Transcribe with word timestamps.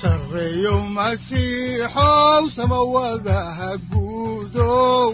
sareyow 0.00 0.80
masiixow 0.96 2.42
samawadaha 2.56 3.70
guudow 3.90 5.08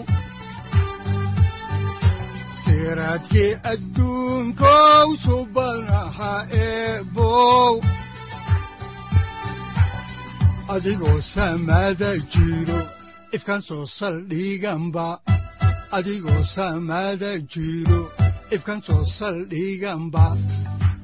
siraadkii 2.63 3.51
adduunkow 3.71 5.07
soo 13.67 13.85
saldhiganba 13.97 15.07
adigoo 15.97 16.41
jiro 17.53 18.01
ifkan 18.55 18.79
soo 18.87 19.03
saldhiganba 19.17 20.25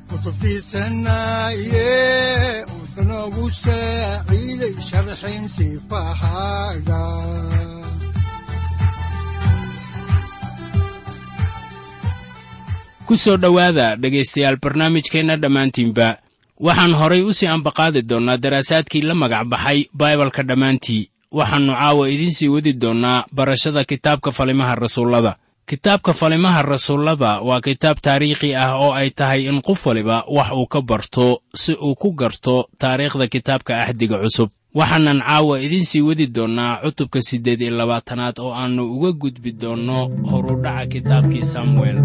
kutubtiisanaye 0.09 1.89
udanogu 2.99 3.47
saaciiday 3.47 4.75
ku 13.07 13.15
soo 13.17 13.37
dhowaada 13.39 13.95
dhegaystayaal 13.95 14.59
barnaamijkeenna 14.59 15.39
dhammaantiinba. 15.39 16.17
Waxaan 16.59 16.93
horay 16.93 17.23
u 17.23 17.33
sii 17.33 17.47
ambaqaadi 17.47 18.01
doonnaa 18.03 18.37
daraasaadkii 18.37 19.01
la 19.01 19.15
magac 19.15 19.47
baxay 19.47 19.87
baibalka 19.95 20.43
dhammaantii. 20.43 21.09
Waxaannu 21.31 21.73
caawa 21.73 22.09
idiin 22.09 22.35
sii 22.35 22.51
wadi 22.51 22.73
doonnaa 22.73 23.25
barashada 23.31 23.83
kitaabka 23.83 24.31
falimaha 24.31 24.75
rasuullada 24.75 25.35
kitaabka 25.69 26.13
falimaha 26.13 26.61
rasuullada 26.61 27.31
waa 27.47 27.61
kitaab 27.61 27.97
taariikhi 28.05 28.49
ah 28.63 28.73
oo 28.83 28.91
ay 28.99 29.09
tahay 29.19 29.41
in 29.49 29.61
qof 29.67 29.85
waliba 29.85 30.17
wax 30.35 30.49
uu 30.59 30.65
ka 30.73 30.79
barto 30.89 31.25
si 31.61 31.73
uu 31.87 31.95
ku 32.01 32.09
garto 32.19 32.55
taariikhda 32.81 33.25
kitaabka 33.33 33.73
axdiga 33.83 34.17
cusub. 34.23 34.49
Waxaanan 34.79 35.19
caawa 35.27 35.55
idiin 35.65 35.85
sii 35.85 36.01
wadi 36.07 36.25
doonnaa 36.35 36.81
cutubka 36.83 37.19
siddeed 37.27 37.61
iyo 37.61 37.77
labaatanaad 37.77 38.35
oo 38.43 38.51
aannu 38.59 38.83
uga 38.95 39.11
gudbi 39.21 39.51
doonno 39.61 39.97
horudhaca 40.29 40.85
kitaabkii 40.93 41.45
samuel 41.53 41.97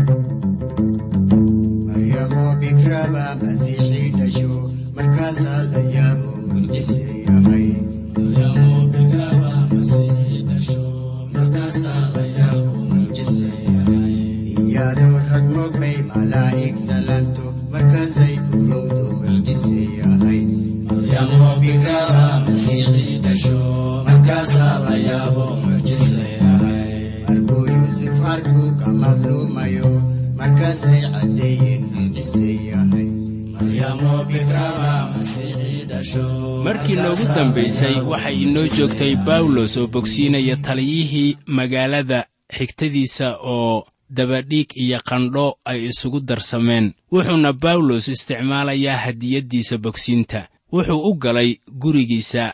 markii 36.65 36.97
noogu 37.03 37.25
dambaysay 37.37 37.95
waxay 38.11 38.37
inoo 38.45 38.67
joogtay 38.77 39.15
bawlos 39.27 39.77
oo 39.77 39.87
bogsiinaya 39.87 40.57
taliyihii 40.57 41.37
magaalada 41.47 42.19
xigtadiisa 42.57 43.29
oo 43.55 43.87
dabadhiig 44.17 44.69
iyo 44.85 44.99
qandho 45.09 45.47
ay 45.71 45.79
isugu 45.91 46.21
darsameen. 46.29 46.87
Wuxuuna 47.13 47.53
bawlos 47.53 48.09
isticmaalayaa 48.15 48.97
hadiyaddiisa 49.05 49.79
bogsiinta. 49.85 50.41
Wuxuu 50.73 51.01
u 51.11 51.15
galay 51.23 51.51
gurigiisa 51.83 52.45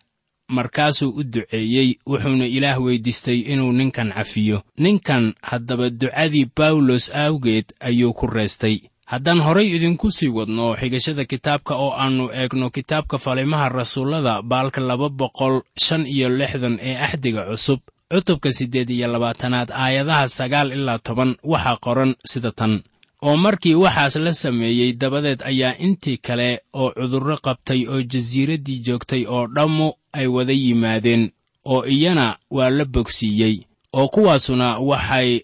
markaasuu 0.56 1.10
u 1.20 1.22
duceeyey 1.32 1.88
wuxuuna 2.06 2.46
ilaah 2.56 2.78
weyddiistay 2.84 3.38
inuu 3.52 3.72
ninkan 3.72 4.12
cafiyo. 4.16 4.62
Ninkan 4.78 5.34
haddaba 5.42 5.90
ducadii 5.90 6.46
bawlos 6.56 7.04
awgeed 7.14 7.66
ayuu 7.80 8.12
ku 8.12 8.26
reestay. 8.26 8.76
Haddaan 9.10 9.40
horay 9.42 9.66
idinku 9.76 10.10
sii 10.10 10.28
wadno 10.28 10.76
xigashada 10.80 11.24
kitaabka 11.24 11.74
oo 11.74 11.92
aannu 12.02 12.30
eegno 12.40 12.70
kitaabka 12.70 13.18
falimaha 13.18 13.68
rasuullada 13.68 14.42
baalka 14.42 14.80
laba 14.80 15.08
boqol 15.08 15.62
shan 15.84 16.06
iyo 16.06 16.28
lixdan 16.28 16.78
ee 16.80 16.94
axdiga 17.06 17.42
cusub 17.50 17.80
cutubka 18.10 18.52
siddeed 18.52 18.90
iyo 18.90 19.06
labaatanaad 19.12 19.70
aayadaha 19.70 20.28
sagaal 20.28 20.72
ilaa 20.72 20.98
toban 20.98 21.36
waxaa 21.44 21.76
qoran 21.84 22.14
sida 22.26 22.50
tan. 22.52 22.82
Oo 23.22 23.36
markii 23.36 23.74
waxaas 23.74 24.16
la 24.16 24.32
sameeyey 24.34 24.92
dabadeed 24.92 25.40
ayaa 25.50 25.74
intii 25.78 26.16
kale 26.26 26.60
oo 26.72 26.90
cudurro 26.98 27.36
qabtay 27.46 27.86
oo 27.88 28.02
jasiiraddii 28.02 28.78
joogtay 28.86 29.22
oo 29.28 29.46
dhammu 29.46 29.92
ay 30.12 30.26
wada 30.26 30.52
yimaadeen 30.52 31.30
oo 31.64 31.84
iyana 31.86 32.36
waa 32.50 32.70
la 32.70 32.84
bogsiiyey 32.84 33.56
oo 33.92 34.08
kuwaasuna 34.08 34.78
waxay 34.78 35.40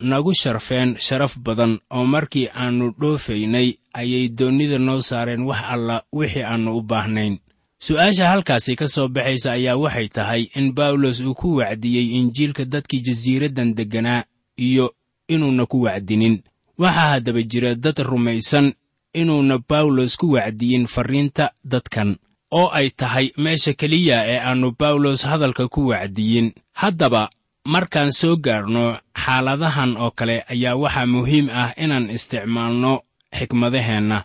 nagu 0.00 0.34
sharfeen 0.34 0.96
sharaf 0.98 1.38
badan 1.38 1.78
oo 1.90 2.04
markii 2.04 2.48
aannu 2.54 2.94
dhoofaynay 3.00 3.68
ayay 3.94 4.28
doonnida 4.28 4.78
noo 4.78 5.00
saareen 5.02 5.42
wax 5.42 5.60
alla 5.74 6.02
wixii 6.12 6.42
aannu 6.42 6.76
u 6.78 6.82
baahnayn 6.82 7.38
su'aasha 7.78 8.28
halkaasi 8.28 8.76
ka 8.76 8.88
soo 8.88 9.08
baxaysa 9.08 9.52
ayaa 9.52 9.76
waxay 9.76 10.08
tahay 10.08 10.42
in 10.58 10.72
bawlos 10.74 11.20
uu 11.20 11.34
ku 11.34 11.56
wacdiyey 11.56 12.06
injiilka 12.18 12.64
dadkii 12.64 13.00
jasiiraddan 13.06 13.74
degganaa 13.74 14.24
iyo 14.56 14.94
inuuna 15.28 15.66
ku 15.66 15.82
wacdinin. 15.82 16.42
Waxaa 16.78 17.10
haddaba 17.14 17.42
jira 17.42 17.74
dad 17.74 17.98
rumaysan 17.98 18.72
inuuna 19.14 19.58
bawlos 19.68 20.16
ku 20.16 20.32
wacdiyin 20.34 20.86
farriinta 20.86 21.50
dadkan 21.64 22.16
oo 22.50 22.68
ay 22.72 22.90
tahay 22.90 23.30
meesha 23.36 23.72
keliya 23.72 24.26
ee 24.26 24.38
aannu 24.40 24.74
bawlos 24.78 25.22
hadalka 25.26 25.68
ku 25.68 25.86
wacdiyin. 25.88 26.52
Haddaba 26.72 27.30
markaan 27.64 28.10
soo 28.12 28.36
gaarno 28.36 28.98
xaaladahan 29.14 29.96
oo 29.96 30.10
kale 30.10 30.42
ayaa 30.50 30.74
waxaa 30.76 31.06
muhiim 31.06 31.46
ah 31.50 31.70
inaan 31.78 32.10
isticmaalno 32.10 33.02
xikmadaheenna. 33.38 34.24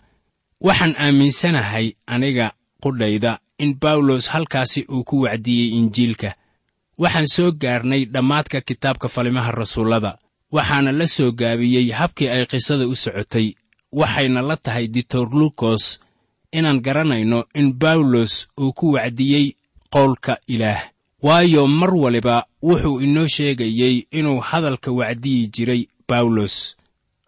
Waxaan 0.60 0.94
aaminsanahay 0.98 1.92
aniga 2.06 2.52
qudhayda 2.82 3.38
in 3.58 3.74
bawlos 3.80 4.28
halkaasi 4.28 4.86
uu 4.90 5.04
ku 5.04 5.20
wacdiyey 5.24 5.68
injiilka. 5.78 6.34
Waxaan 6.98 7.26
soo 7.26 7.50
gaarnay 7.52 8.04
dhammaadka 8.04 8.60
kitaabka 8.60 9.08
falimaha 9.08 9.50
rasuullada 9.52 10.18
waxaana 10.52 10.92
la 10.92 11.06
soo 11.06 11.32
gaabiyey 11.32 11.90
habkii 11.90 12.28
ay 12.28 12.46
qisada 12.46 12.86
u 12.86 12.94
socotay 12.96 13.54
waxayna 13.92 14.42
la 14.42 14.56
tahay 14.56 14.86
ditor 14.88 15.28
lukos 15.40 16.00
inaan 16.52 16.80
garanayno 16.80 17.44
in 17.54 17.72
bawlos 17.82 18.46
uu 18.60 18.72
ku 18.72 18.92
wacdiyey 18.94 19.46
qowlka 19.90 20.38
ilaah. 20.46 20.82
Waayo 21.22 21.66
mar 21.66 21.94
waliba 21.94 22.46
wuxuu 22.62 23.00
inoo 23.00 23.26
sheegayey 23.26 24.06
inuu 24.10 24.40
hadalka 24.40 24.90
wacdiyi 24.92 25.48
jiray 25.54 25.82
bawlos 26.08 26.76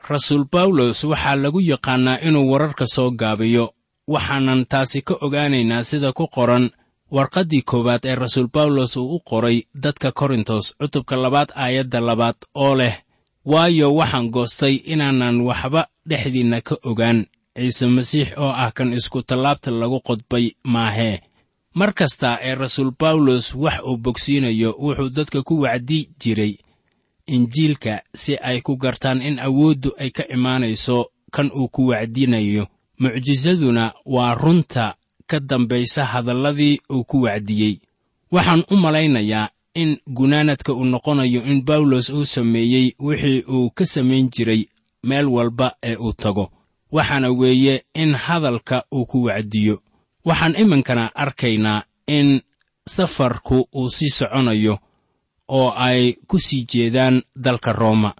rasuul 0.09 0.45
bawlos 0.53 1.05
waxaa 1.05 1.37
lagu 1.37 1.61
yaqaannaa 1.61 2.21
inuu 2.27 2.51
wararka 2.53 2.87
soo 2.87 3.11
gaabiyo 3.11 3.73
waxaanan 4.15 4.67
taasi 4.71 5.01
ka 5.03 5.15
ogaanaynaa 5.27 5.83
sida 5.91 6.13
ku 6.13 6.25
qoran 6.35 6.71
warqaddii 7.17 7.63
koowaad 7.71 8.05
ee 8.05 8.15
rasuul 8.15 8.49
bawlos 8.55 8.97
uu 8.97 9.15
u 9.17 9.21
qoray 9.21 9.59
dadka 9.75 10.13
korintos 10.13 10.75
cutubka 10.81 11.17
labaad 11.17 11.49
aayadda 11.55 12.01
labaad 12.01 12.37
oo 12.55 12.75
leh 12.81 12.95
waayo 13.45 13.95
waxaan 13.95 14.31
goostay 14.35 14.75
inaanan 14.93 15.37
waxba 15.49 15.83
dhexdiinna 16.09 16.61
ka 16.69 16.75
ogaan 16.91 17.19
ciise 17.57 17.87
masiix 17.87 18.29
oo 18.43 18.53
ah 18.65 18.71
kan 18.77 18.93
iskutallaabta 18.99 19.71
lagu 19.71 19.99
qodbay 20.09 20.47
maahee 20.65 21.21
mar 21.79 21.91
kasta 21.99 22.39
ee 22.49 22.55
rasuul 22.55 22.91
bawlos 23.01 23.55
wax 23.55 23.79
uu 23.89 23.97
bogsiinayo 24.05 24.71
wuxuu 24.85 25.09
dadka 25.17 25.43
ku 25.43 25.55
wacdi 25.65 25.99
jiray 26.21 26.55
injiilka 27.27 28.03
si 28.15 28.37
ay 28.49 28.61
ku 28.61 28.77
gartaan 28.77 29.23
in 29.23 29.39
awooddu 29.39 29.91
ay 29.99 30.11
ka 30.11 30.25
imaanayso 30.37 30.99
kan 31.35 31.51
uu 31.59 31.69
ku 31.69 31.83
wacdinayo 31.91 32.67
mucjisaduna 32.99 33.93
waa 34.07 34.35
runta 34.35 34.95
ka 35.27 35.41
dambaysa 35.41 36.05
hadalladii 36.05 36.81
uu 36.91 37.05
ku 37.05 37.21
wacdiyey. 37.23 37.79
Waxaan 38.33 38.65
u 38.71 38.77
malaynayaa 38.77 39.49
in 39.75 39.99
gunaanadka 40.07 40.73
uu 40.73 40.85
noqonayo 40.85 41.43
in 41.45 41.63
bawlos 41.65 42.11
uu 42.11 42.25
sameeyey 42.25 42.93
wixii 42.99 43.43
uu 43.49 43.71
ka 43.71 43.87
samayn 43.87 44.29
jiray 44.31 44.63
meel 45.03 45.27
walba 45.27 45.73
ee 45.83 45.97
uu 45.97 46.13
tago. 46.13 46.51
Waxaana 46.93 47.31
weeye 47.31 47.85
in 47.95 48.15
hadalka 48.15 48.85
uu 48.93 49.07
ku 49.07 49.23
wacdiyo. 49.25 49.83
Waxaan 50.25 50.57
iminkana 50.57 51.15
arkaynaa 51.15 51.83
in 52.07 52.41
safarku 52.89 53.69
uu 53.75 53.89
sii 53.91 54.09
soconayo 54.11 54.79
oo 55.49 55.71
ay 55.77 56.13
ku 56.27 56.39
sii 56.39 56.65
jeedaan 56.73 57.23
dalka 57.37 57.73
rooma 57.73 58.15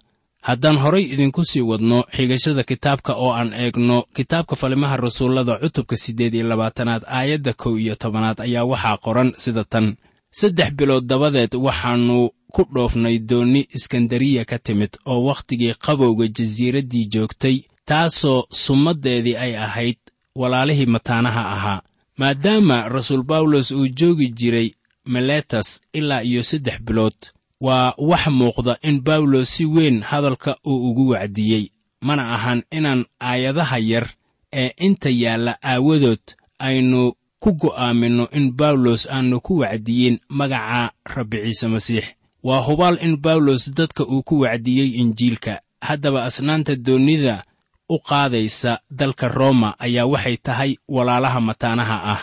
haddaan 0.47 0.77
horay 0.83 1.03
idinku 1.13 1.41
sii 1.49 1.61
wadno 1.71 1.97
xigashada 2.15 2.63
kitaabka 2.69 3.11
oo 3.23 3.31
aan 3.39 3.51
eegno 3.63 3.97
kitaabka 4.15 4.55
falimaha 4.61 4.97
rasuullada 4.97 5.53
cutubka 5.61 5.95
siddeed 6.03 6.33
iyo 6.35 6.47
labaatanaad 6.51 7.03
aayadda 7.17 7.53
kow 7.61 7.73
iyo 7.83 7.95
tobanaad 7.95 8.37
ayaa 8.41 8.63
waxaa 8.71 8.97
qoran 9.05 9.29
sida 9.43 9.63
tan. 9.63 9.87
Saddex 10.39 10.69
bilood 10.77 11.05
dabadeed 11.11 11.53
waxaannu 11.55 12.17
ku 12.53 12.61
dhoofnay 12.73 13.15
doonni 13.29 13.61
iskandariya 13.77 14.45
ka 14.45 14.57
timid 14.65 14.93
oo 15.11 15.19
wakhtigii 15.29 15.73
qabowga 15.85 16.25
jasiiraddii 16.37 17.05
joogtay 17.13 17.57
taasoo 17.89 18.45
summaddeedii 18.63 19.35
ay 19.45 19.53
ahayd 19.65 19.99
walaalihii 20.35 20.85
mataanaha 20.95 21.43
ahaa. 21.55 21.81
Maadaama 22.17 22.89
rasuul 22.89 23.23
bawlos 23.23 23.71
uu 23.71 23.87
joogi 23.87 24.27
jiray 24.39 24.69
meletas 25.05 25.81
ilaa 25.93 26.21
iyo 26.23 26.43
saddex 26.43 26.77
bilood 26.81 27.17
waa 27.61 27.93
wax 27.97 28.27
muuqda 28.27 28.77
in 28.81 29.01
bawlos 29.01 29.49
si 29.57 29.65
weyn 29.65 30.01
hadalka 30.01 30.57
uu 30.65 30.89
ugu 30.89 31.09
wacdiyey. 31.09 31.69
Mana 32.01 32.33
ahan 32.35 32.63
inaan 32.71 33.05
aayadaha 33.19 33.77
yar 33.79 34.07
ee 34.53 34.71
inta 34.77 35.09
yaalla 35.09 35.57
aawadood 35.63 36.19
aynu 36.59 37.13
ku 37.39 37.49
go'aaminno 37.53 38.25
in 38.31 38.51
bawlos 38.59 39.07
aannu 39.09 39.39
ku 39.41 39.53
wacdiyin 39.61 40.19
magaca 40.29 40.91
rabbi 41.15 41.37
ciise 41.43 41.67
masiix. 41.67 42.05
Waa 42.43 42.61
hubaal 42.67 42.97
in 43.01 43.17
bawlos 43.17 43.69
dadka 43.77 44.03
uu 44.05 44.23
ku 44.23 44.39
wacdiyey 44.39 44.89
injiilka. 45.01 45.61
Haddaba 45.81 46.23
asnaanta 46.25 46.75
doonnida 46.75 47.43
u 47.89 47.99
qaadaysa 47.99 48.79
dalka 48.91 49.27
rooma 49.27 49.69
ayaa 49.79 50.05
waxay 50.05 50.37
tahay 50.37 50.71
walaalaha 50.87 51.39
mataanaha 51.41 51.97
ah 52.13 52.21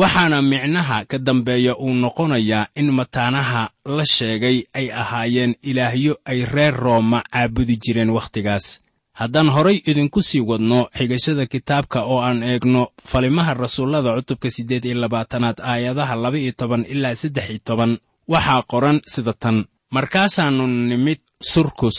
waxaana 0.00 0.38
micnaha 0.42 1.04
ka 1.10 1.18
dambeeya 1.18 1.72
uu 1.78 1.94
noqonayaa 1.94 2.66
in 2.80 2.88
mataanaha 2.98 3.62
la 3.96 4.04
sheegay 4.06 4.58
ay 4.78 4.86
ahaayeen 5.02 5.54
ilaahyo 5.62 6.14
ay 6.24 6.44
reer 6.54 6.74
rooma 6.84 7.22
caabudi 7.32 7.76
jireen 7.84 8.10
wakhtigaas. 8.10 8.80
Haddaan 9.20 9.48
horay 9.54 9.78
idinku 9.90 10.22
sii 10.22 10.40
wadno 10.50 10.78
xigashada 10.98 11.46
kitaabka 11.46 11.98
oo 12.12 12.18
aan 12.26 12.42
eegno 12.42 12.82
falimaha 13.10 13.54
rasuullada 13.54 14.10
cutubka 14.16 14.50
siddeed 14.50 14.84
iyo 14.84 14.94
labaatanaad 15.00 15.58
aayadaha 15.62 16.14
laba 16.16 16.38
iyo 16.38 16.52
toban 16.60 16.82
ilaa 16.92 17.14
saddex 17.14 17.46
iyo 17.50 17.60
toban 17.64 17.92
waxaa 18.28 18.62
qoran 18.70 19.00
sida 19.12 19.32
tan. 19.32 19.64
Markaasaannu 19.94 20.66
nimid 20.66 21.20
surkus 21.52 21.98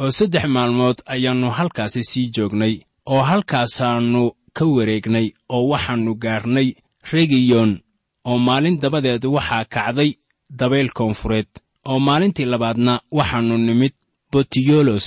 oo 0.00 0.10
saddex 0.10 0.44
maalmood 0.48 0.98
ayaannu 1.06 1.50
halkaasi 1.50 2.02
sii 2.10 2.26
joognay 2.36 2.74
oo 3.06 3.22
halkaasaannu 3.22 4.22
ka 4.56 4.64
wareegnay 4.64 5.26
oo 5.48 5.68
waxaannu 5.72 6.14
gaarnay 6.24 6.68
regiyon 7.12 7.80
oo 8.24 8.38
maalin 8.38 8.80
dabadeed 8.80 9.24
waxaa 9.24 9.64
kacday 9.64 10.10
dabayl 10.50 10.88
koonfureed 10.98 11.46
oo 11.90 11.98
maalintii 12.00 12.44
labaadna 12.44 13.00
waxaannu 13.18 13.58
nimid 13.58 13.92
botiyolos 14.32 15.06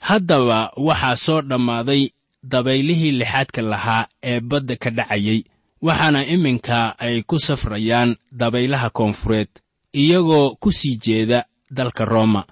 haddaba 0.00 0.70
waxaa 0.76 1.16
soo 1.16 1.40
dhammaaday 1.42 2.02
dabaylihii 2.42 3.12
lixaadka 3.20 3.62
lahaa 3.62 4.06
ee 4.22 4.40
badda 4.40 4.76
ka 4.76 4.90
dhacayay 4.90 5.40
waxaana 5.82 6.26
iminka 6.26 6.98
ay 6.98 7.22
ku 7.22 7.38
safrayaan 7.38 8.16
dabaylaha 8.32 8.90
koonfureed 8.90 9.48
iyagoo 9.92 10.54
ku 10.60 10.72
sii 10.72 10.96
jeeda 10.96 11.44
dalka 11.70 12.04
rooma. 12.04 12.44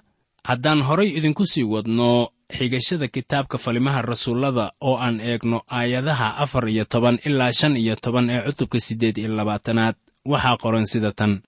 Haddaan 0.43 0.81
horay 0.87 1.09
idinku 1.17 1.45
sii 1.45 1.63
wadno 1.63 2.29
xigashada 2.53 3.07
kitaabka 3.07 3.57
falimaha 3.57 4.01
rasuullada 4.01 4.71
oo 4.81 4.97
aan 4.97 5.19
eegno 5.19 5.61
aayadaha 5.67 6.37
afar 6.43 6.69
iyo 6.69 6.85
toban 6.85 7.19
ilaa 7.25 7.51
shan 7.53 7.77
iyo 7.77 7.95
toban 7.95 8.29
ee 8.29 8.41
cutubka 8.45 8.79
siddeed 8.79 9.17
iyo 9.17 9.29
labaatanaad 9.35 9.95
waxaa 10.25 10.57
qoran 10.57 10.85
sida 10.85 11.11
tan. 11.11 11.41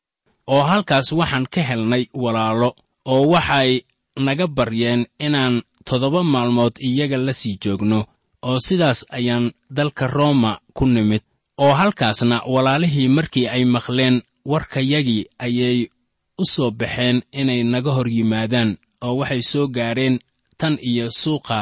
Oo 0.47 0.63
halkaas 0.63 1.11
waxaan 1.11 1.45
ka 1.53 1.61
helnay 1.61 2.03
walaalo 2.13 2.75
oo 3.05 3.27
waxay 3.33 3.81
naga 4.19 4.47
baryeen 4.47 5.05
inaan 5.19 5.61
toddoba 5.85 6.23
maalmood 6.23 6.73
iyaga 6.81 7.17
la 7.17 7.33
sii 7.33 7.57
joogno 7.63 8.05
oo 8.41 8.59
sidaas 8.59 9.05
ayaan 9.09 9.51
dalka 9.69 10.07
rooma 10.07 10.59
ku 10.73 10.85
nimid. 10.85 11.21
Oo 11.57 11.73
halkaasna 11.73 12.41
walaalihii 12.53 13.07
markii 13.07 13.47
ay 13.47 13.65
maqleen 13.65 14.21
warkayagii 14.45 15.25
ayay 15.39 15.89
u 16.37 16.45
soo 16.45 16.71
baxeen 16.71 17.21
inay 17.31 17.63
naga 17.63 17.91
hor 17.91 18.07
yimaadaan 18.09 18.77
oo 19.01 19.15
waxay 19.21 19.41
soo 19.41 19.67
gaareen 19.67 20.19
tan 20.59 20.75
iyo 20.81 21.05
suuqa 21.21 21.59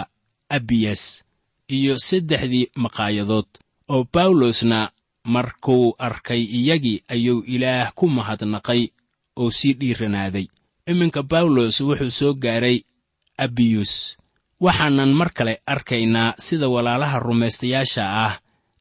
abiyas 0.49 1.03
iyo 1.77 1.93
saddexdii 2.07 2.71
maqaayadood 2.83 3.47
oo 3.93 4.03
bawlosna 4.13 4.79
markuu 5.33 5.95
arkay 6.07 6.41
iyagii 6.57 7.03
ayuu 7.13 7.43
ilaah 7.53 7.91
ku 7.97 8.05
mahadnaqay 8.07 8.81
oo 9.39 9.49
sii 9.51 9.73
dhiiranaaday. 9.79 10.47
Iminka 10.91 11.21
bawlos 11.23 11.81
wuxuu 11.81 12.11
soo 12.19 12.33
gaaray 12.43 12.77
abiyus 13.37 14.17
waxaanan 14.61 15.11
mar 15.19 15.29
kale 15.33 15.61
arkaynaa 15.65 16.35
sida 16.45 16.67
walaalaha 16.69 17.19
rumaystayaasha 17.19 18.03
ah 18.25 18.33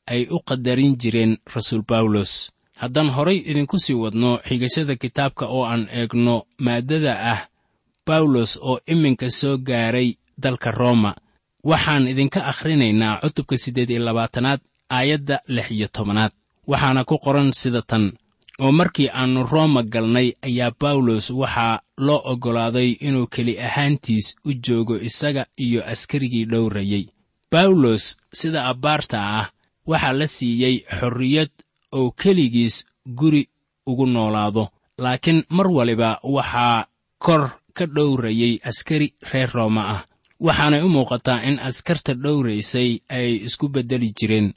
ay 0.07 0.23
u 0.31 0.39
qadarin 0.49 0.97
jireen 1.01 1.33
rasuul 1.55 1.83
bawlos 1.89 2.33
haddaan 2.81 3.11
horay 3.17 3.39
idinku 3.51 3.79
sii 3.85 3.95
wadno 4.03 4.31
xigashada 4.49 4.95
kitaabka 5.03 5.45
oo 5.47 5.65
aan 5.65 5.89
eegno 5.99 6.37
maaddada 6.65 7.13
ah 7.33 7.41
bawlos 8.07 8.59
oo 8.63 8.79
iminka 8.87 9.31
soo 9.31 9.57
gaaray 9.59 10.09
dalka 10.43 10.71
rooma 10.71 11.15
waxaan 11.65 12.09
idinka 12.09 12.41
akhrinaynaa 12.51 13.21
cutubka 13.23 13.57
siddeed 13.63 13.91
iyo 13.91 14.03
labaatanaad 14.05 14.61
aayadda 14.97 15.37
lix 15.49 15.71
iyo 15.71 15.89
tobanaad 15.89 16.33
waxaana 16.71 17.05
ku 17.05 17.19
qoran 17.25 17.53
sida 17.61 17.83
tan 17.83 18.13
oo 18.61 18.73
markii 18.73 19.09
aannu 19.09 19.43
rooma 19.53 19.83
galnay 19.83 20.29
ayaa 20.47 20.73
bawlos 20.81 21.31
waxaa 21.31 21.81
loo 22.07 22.21
oggolaaday 22.33 22.91
inuu 23.07 23.27
keli 23.27 23.55
ahaantiis 23.67 24.27
u 24.49 24.53
joogo 24.65 24.97
isaga 25.09 25.47
iyo 25.65 25.81
askarigii 25.93 26.45
dhowrayey 26.53 27.05
bawlos 27.53 28.05
sida 28.39 28.61
abbaarta 28.73 29.19
ah 29.39 29.47
waxaa 29.87 30.13
la 30.19 30.27
siiyey 30.27 30.77
xorriyad 30.99 31.51
oo 31.99 32.11
keligiis 32.11 32.85
guri 33.19 33.49
ugu 33.87 34.07
noolaado. 34.07 34.69
Laakiin 34.99 35.45
mar 35.49 35.69
waliba 35.77 36.19
waxaa 36.23 36.87
kor 37.19 37.51
ka 37.77 37.87
dhowrayey 37.87 38.55
askari 38.71 39.09
reer 39.33 39.51
rooma 39.57 39.83
ah. 39.95 40.03
Waxaanay 40.47 40.83
u 40.83 40.89
muuqataa 40.89 41.43
in 41.49 41.57
askarta 41.69 42.13
dhowraysay 42.15 42.91
ay 43.09 43.31
isku 43.47 43.69
beddeli 43.75 44.11
jireen 44.19 44.49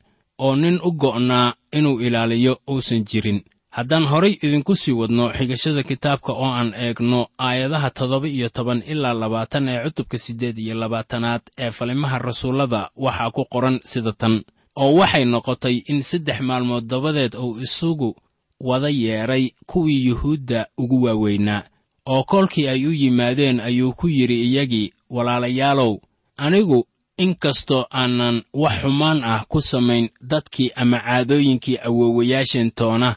oo 0.46 0.56
nin 0.56 0.80
u 0.84 0.92
go'naa 0.92 1.54
inuu 1.78 2.00
ilaaliyo 2.06 2.54
uusan 2.70 3.04
jirin. 3.10 3.42
Haddaan 3.70 4.06
horay 4.12 4.34
idinku 4.46 4.76
sii 4.76 4.92
wadno 5.00 5.26
xigashada 5.38 5.84
kitaabka 5.84 6.32
oo 6.34 6.50
aan 6.60 6.74
eegno 6.86 7.28
aayadaha 7.38 7.90
toddoba 7.98 8.28
iyo 8.28 8.50
toban 8.50 8.84
ilaa 8.92 9.14
labaatan 9.14 9.70
ee 9.70 9.84
cutubka 9.86 10.18
siddeed 10.18 10.58
iyo 10.58 10.76
labaatanaad 10.76 11.42
ee 11.58 11.72
falimaha 11.72 12.18
rasuullada 12.20 12.90
waxaa 13.06 13.32
ku 13.36 13.44
qoran 13.54 13.80
sida 13.92 14.14
tan 14.22 14.36
oo 14.82 14.92
waxay 15.00 15.26
noqotay 15.26 15.76
in 15.92 16.02
saddex 16.10 16.40
maalmood 16.50 16.86
dabadeed 16.92 17.34
uu 17.36 17.60
isugu 17.66 18.16
wada 18.60 18.90
yeedhay 18.90 19.46
kuwii 19.70 20.06
yuhuudda 20.08 20.60
ugu 20.78 20.98
waaweynaa 21.04 21.64
oo 22.12 22.24
kolkii 22.24 22.68
ay 22.74 22.82
u 22.88 22.92
yimaadeen 23.02 23.60
ayuu 23.60 23.94
ku 24.00 24.08
yidhi 24.18 24.38
iyagii 24.48 24.94
walaalayaalow 25.10 25.94
anigu 26.46 26.88
inkastoo 27.18 27.86
aanan 28.00 28.38
wax 28.54 28.76
xumaan 28.82 29.20
ah 29.24 29.42
ku 29.52 29.62
samayn 29.62 30.10
dadkii 30.32 30.72
ama 30.82 31.00
caadooyinkii 31.06 31.78
awoowayaasheen 31.88 32.72
toona 32.72 33.10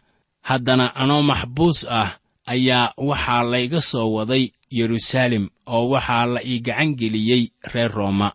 haddana 0.49 0.95
anoo 1.03 1.23
maxbuus 1.31 1.79
ah 2.01 2.11
ayaa 2.47 2.93
waxaa 3.09 3.43
layga 3.53 3.81
soo 3.91 4.09
waday 4.17 4.45
yeruusaalem 4.77 5.45
oo 5.67 5.89
waxaa 5.93 6.27
la 6.27 6.41
ii 6.45 6.59
gacan 6.67 6.95
geliyey 7.01 7.45
reer 7.73 7.91
rooma. 7.93 8.33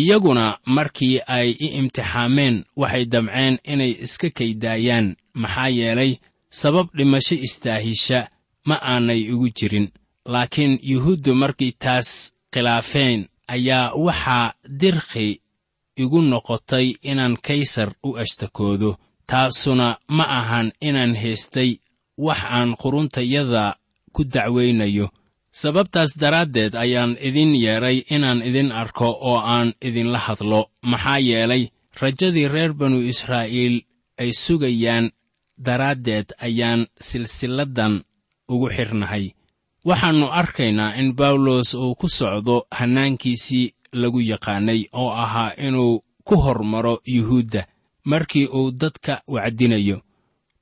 Iyaguna 0.00 0.58
markii 0.76 1.20
ay 1.26 1.50
i 1.50 1.66
imtixaameen 1.80 2.64
waxay 2.76 3.04
damceen 3.12 3.58
inay 3.72 3.92
iska 4.04 4.30
kaydaayaan 4.30 5.16
maxaa 5.34 5.68
yeelay 5.78 6.12
sabab 6.50 6.86
dhimasho 6.96 7.34
istaahisha 7.46 8.28
ma 8.68 8.76
aanay 8.92 9.20
igu 9.32 9.48
jirin. 9.58 9.86
Laakiin 10.32 10.74
yuhuuddu 10.90 11.30
markay 11.42 11.72
taas 11.82 12.08
khilaafeen 12.52 13.20
ayaa 13.54 13.86
waxaa 14.06 14.46
dirkhi 14.80 15.28
igu 16.02 16.18
noqotay 16.30 16.86
inaan 17.10 17.34
kaysar 17.46 17.90
u 18.06 18.16
ashtakoodo. 18.22 18.90
Taasuna 19.30 19.88
ma 20.16 20.24
ahan 20.38 20.68
inaan 20.88 21.14
haystay 21.22 21.70
wax 22.26 22.40
aan 22.56 22.70
quruntayada 22.80 23.64
ku 24.14 24.20
dacwaynayo 24.34 25.06
sababtaas 25.60 26.12
daraaddeed 26.22 26.72
ayaan 26.84 27.12
idin 27.28 27.52
yeedhay 27.64 27.98
inaan 28.14 28.40
idin 28.48 28.70
arko 28.82 29.08
oo 29.28 29.38
aan 29.54 29.68
idinla 29.88 30.18
hadlo. 30.26 30.60
Maxaa 30.90 31.18
yeelay 31.28 31.62
rajadii 32.00 32.48
reer 32.54 32.72
banu 32.80 32.98
israa'iil 33.12 33.76
ay 34.22 34.30
sugayaan 34.44 35.06
daraaddeed 35.66 36.28
ayaan 36.46 36.80
silsiladdan 37.08 37.94
ugu 38.48 38.68
xidhnahay 38.76 39.24
waxaannu 39.84 40.26
arkaynaa 40.40 40.94
in 41.00 41.12
bawlos 41.18 41.74
uu 41.74 41.94
ku 41.94 42.08
socdo 42.08 42.66
hannaankiisii 42.78 43.72
lagu 43.92 44.20
yaqaannay 44.20 44.80
oo 44.92 45.10
ahaa 45.24 45.52
inuu 45.66 46.02
ku 46.24 46.34
hormaro 46.36 47.00
yuhuudda 47.06 47.66
markii 48.04 48.46
uu 48.46 48.70
dadka 48.70 49.22
wacdinayo. 49.28 50.00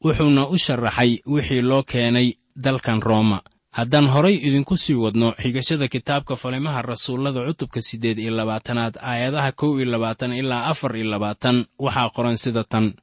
Wuxuuna 0.04 0.48
u 0.48 0.58
sharaxay 0.58 1.18
wixii 1.26 1.62
loo 1.62 1.82
keenay 1.82 2.28
dalkan 2.56 3.02
rooma. 3.02 3.40
Haddaan 3.70 4.06
horay 4.08 4.34
idinku 4.34 4.76
sii 4.76 4.94
wadno 4.94 5.32
xigashada 5.42 5.88
kitaabka 5.88 6.36
falimaha 6.36 6.82
rasuullada 6.82 7.40
cutubka 7.46 7.80
siddeed 7.82 8.18
iyo 8.18 8.30
labaatanaad 8.30 8.94
aayadaha 9.02 9.52
kow 9.52 9.76
iyo 9.80 9.90
labaatan 9.90 10.32
ilaa 10.32 10.64
afar 10.70 10.96
iyo 10.96 11.04
labaatan 11.10 11.64
waxaa 11.78 12.10
qoran 12.10 12.36
sida 12.36 12.64
tan. 12.64 12.94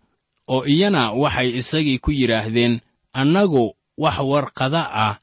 Oo 0.47 0.65
iyana 0.65 1.11
waxay 1.11 1.49
isagii 1.57 1.99
ku 1.99 2.11
yidhaahdeen 2.11 2.79
annagu 3.13 3.75
wax 3.97 4.17
warqada 4.19 4.81
ah 5.05 5.15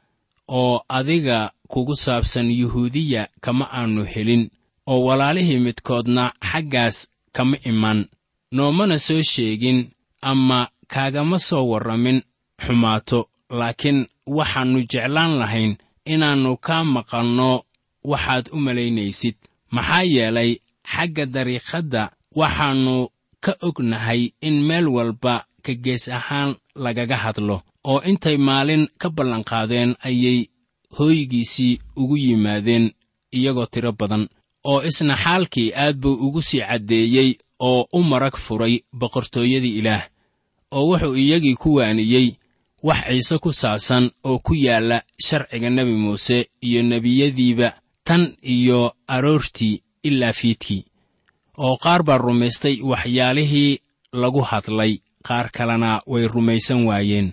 oo 0.48 0.82
adiga 0.88 1.52
kugu 1.68 1.96
saabsan 1.96 2.50
yuhuudiya 2.50 3.28
kama 3.40 3.64
aannu 3.72 4.04
helin 4.04 4.50
oo 4.86 5.04
walaalihii 5.04 5.58
midkoodna 5.58 6.32
xaggaas 6.50 7.08
kama 7.32 7.56
iman. 7.70 8.06
Noomana 8.52 8.98
soo 8.98 9.22
sheegin 9.22 9.90
ama 10.22 10.68
kaagama 10.88 11.38
soo 11.38 11.64
warramin 11.70 12.22
xumaato 12.66 13.28
laakiin 13.50 14.06
waxaannu 14.26 14.80
jeclaan 14.90 15.32
lahayn 15.40 15.76
inaannu 16.04 16.56
kaa 16.56 16.84
maqalno 16.84 17.62
waxaad 18.04 18.46
u 18.52 18.56
malaynaysid. 18.66 19.36
Maxaa 19.70 20.02
yeelay 20.02 20.50
xagga 20.94 21.24
dariiqadda 21.34 22.02
waxaannu 22.40 22.96
ka 23.44 23.52
ognahay 23.68 24.32
in 24.46 24.56
meel 24.68 24.88
walba 24.96 25.34
ka 25.64 25.72
gees 25.84 26.08
ahaan 26.08 26.50
lagaga 26.84 27.16
hadlo 27.24 27.62
oo 27.84 28.00
intay 28.10 28.36
maalin 28.36 28.88
ka 29.00 29.08
ballanqaadeen 29.16 29.90
ayay 30.08 30.38
hooygiisii 30.98 31.80
ugu 31.96 32.16
yimaadeen 32.16 32.90
iyagoo 33.32 33.66
tiro 33.66 33.92
badan 33.92 34.28
oo 34.64 34.82
isna 34.82 35.14
xaalkii 35.24 35.72
aad 35.74 35.96
buu 36.02 36.14
ugu 36.26 36.42
sii 36.42 36.60
caddeeyey 36.68 37.30
oo 37.58 37.88
u 37.92 38.02
marag 38.02 38.36
furay 38.36 38.74
boqortooyadii 38.98 39.78
ilaah 39.78 40.04
oo 40.76 40.84
wuxuu 40.90 41.14
iyagii 41.16 41.54
ku 41.62 41.74
waaniyey 41.74 42.28
wax 42.82 43.00
ciise 43.08 43.38
ku 43.38 43.52
saabsan 43.52 44.10
oo 44.24 44.38
ku 44.38 44.54
yaalla 44.54 45.02
sharciga 45.26 45.70
nebi 45.70 45.92
muuse 45.92 46.38
iyo 46.66 46.82
nebiyadiiba 46.82 47.68
tan 48.04 48.36
iyo 48.42 48.80
aroortii 49.14 49.82
ilaa 50.02 50.32
fiidkii 50.32 50.84
oo 51.64 51.76
qaar 51.82 52.02
baa 52.02 52.18
rumaystay 52.18 52.76
waxyaalihii 52.90 53.78
lagu 54.12 54.40
hadlay 54.50 54.92
qaar 55.26 55.50
kalena 55.56 56.00
way 56.06 56.24
rumaysan 56.28 56.80
waayeen 56.88 57.32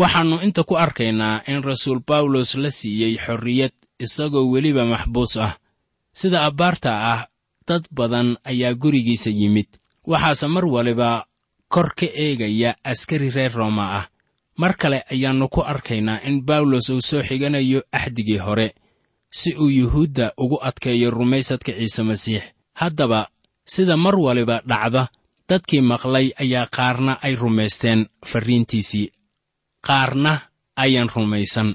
waxaannu 0.00 0.36
inta 0.46 0.62
ku 0.68 0.74
arkaynaa 0.76 1.42
in 1.46 1.62
rasuul 1.62 2.00
bawlos 2.08 2.54
la 2.62 2.70
siiyey 2.70 3.14
xorriyad 3.24 3.72
isagoo 4.04 4.50
weliba 4.52 4.84
maxbuus 4.92 5.36
ah. 5.46 5.52
Sida 6.18 6.38
abbaarta 6.48 6.90
ah 7.12 7.22
dad 7.68 7.84
badan 7.90 8.36
ayaa 8.44 8.74
gurigiisa 8.74 9.30
yimid. 9.30 9.68
Waxaase 10.06 10.46
mar 10.48 10.64
waliba 10.74 11.26
kor 11.68 11.88
ka 11.98 12.06
eegaya 12.06 12.70
askari 12.84 13.30
reer 13.30 13.52
rooma 13.52 13.84
ah. 13.98 14.06
Mar 14.60 14.74
kale 14.76 15.02
ayaannu 15.12 15.48
ku 15.48 15.60
arkaynaa 15.62 16.22
in 16.28 16.42
bawlos 16.48 16.88
uu 16.90 17.00
soo 17.00 17.22
xiganayo 17.22 17.82
axdigii 17.92 18.38
hore 18.38 18.74
si 19.30 19.54
uu 19.58 19.68
yuhuudda 19.70 20.32
ugu 20.38 20.58
adkeeyo 20.62 21.10
rumaysadka 21.10 21.72
ciise 21.78 22.02
masiix. 22.02 22.42
Haddaba 22.74 23.28
sida 23.66 23.96
mar 23.96 24.14
waliba 24.18 24.62
dhacda 24.66 25.08
dadkii 25.48 25.80
maqlay 25.80 26.26
ayaa 26.42 26.66
qaarna 26.76 27.12
ay 27.22 27.34
rumaysteen 27.34 28.06
farriintiisii 28.30 29.10
qaarna 29.86 30.32
ayaan 30.84 31.08
rumaysan. 31.14 31.68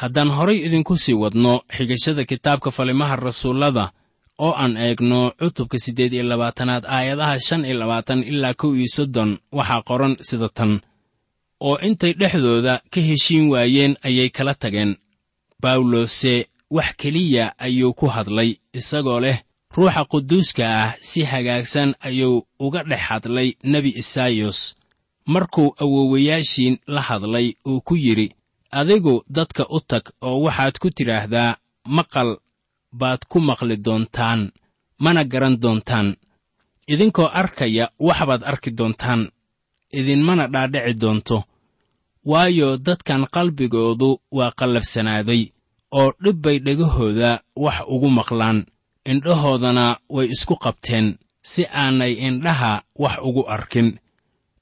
Haddaan 0.00 0.30
horay 0.36 0.58
idinku 0.66 0.94
sii 1.02 1.14
wadno 1.22 1.52
xigashada 1.76 2.22
kitaabka 2.30 2.70
falimaha 2.76 3.16
rasuullada 3.16 3.84
oo 4.44 4.52
aan 4.62 4.76
eegno 4.76 5.20
cutubka 5.40 5.78
siddeed 5.84 6.12
iyo 6.12 6.24
labaatanaad 6.30 6.84
aayadaha 6.96 7.36
shan 7.46 7.62
iyo 7.64 7.76
labaatan 7.82 8.20
ilaa 8.30 8.54
kow 8.60 8.72
iyo 8.74 8.88
soddon 8.96 9.30
waxaa 9.56 9.82
qoran 9.88 10.14
sida 10.28 10.48
tan. 10.56 10.72
Oo 11.66 11.76
intay 11.86 12.12
dhexdooda 12.20 12.74
ka 12.92 13.00
heshiin 13.08 13.46
waayeen 13.52 13.94
ayay 14.08 14.28
kala 14.36 14.54
tageen. 14.54 14.92
Bawlose 15.62 16.34
wax 16.70 16.90
keliya 17.00 17.54
ayuu 17.58 17.92
ku 17.94 18.06
hadlay 18.14 18.50
isagoo 18.78 19.20
leh 19.24 19.38
ruuxa 19.76 20.02
quduuska 20.10 20.64
ah 20.82 20.90
si 21.00 21.20
hagaagsan 21.24 21.94
ayuu 22.08 22.46
uga 22.64 22.82
dhex 22.90 23.00
hadlay 23.08 23.48
nebi 23.72 23.90
isaayos 24.02 24.58
markuu 25.26 25.74
awoowayaashiin 25.82 26.78
la 26.86 27.00
hadlay 27.08 27.54
uu 27.68 27.80
ku 27.80 27.94
yidhi 27.96 28.28
adigu 28.70 29.22
dadka 29.36 29.66
u 29.70 29.80
tag 29.80 30.04
oo 30.22 30.40
waxaad 30.46 30.74
ku 30.82 30.88
tidhaahdaa 30.90 31.56
maqal 31.96 32.30
baad 33.00 33.20
ku 33.28 33.38
maqli 33.40 33.76
doontaan 33.76 34.40
mana 34.98 35.24
garan 35.24 35.56
doontaan. 35.62 36.16
Idinkoo 36.92 37.28
arkaya 37.40 37.84
waxbaad 38.06 38.42
arki 38.50 38.70
doontaan 38.78 39.22
idinmana 39.98 40.44
dhaadhici 40.52 40.94
doonto. 41.02 41.44
Waayo 42.30 42.68
dadkan 42.86 43.22
qalbigoodu 43.34 44.10
waa 44.36 44.52
qallafsanaaday 44.58 45.42
oo 45.98 46.12
dhib 46.22 46.36
bay 46.44 46.58
dhegahooda 46.66 47.30
wax 47.64 47.76
ugu 47.94 48.08
maqlaan. 48.18 48.58
Indhahoodana 49.10 49.86
way 50.14 50.26
isku 50.34 50.54
qabteen 50.64 51.06
si 51.50 51.62
aanay 51.82 52.12
indhaha 52.26 52.72
wax 53.02 53.16
ugu 53.28 53.42
arkin 53.56 53.88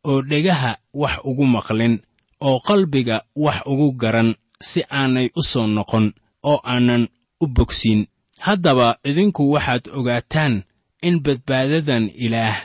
oo 0.05 0.23
dhegaha 0.31 0.73
wax 0.95 1.15
ugu 1.25 1.45
maqlin 1.55 1.95
oo 2.41 2.59
qalbiga 2.67 3.17
wax 3.45 3.59
ugu 3.67 3.89
garan 3.93 4.35
si 4.69 4.81
aanay 4.91 5.29
u 5.37 5.43
soo 5.51 5.67
noqon 5.67 6.07
oo 6.51 6.59
aanan 6.65 7.09
u 7.41 7.47
bogsiin. 7.47 8.07
Haddaba 8.47 8.99
idinku 9.09 9.43
waxaad 9.53 9.85
ogaataan 9.99 10.55
in 11.03 11.17
badbaadadan 11.25 12.05
ilaah 12.25 12.57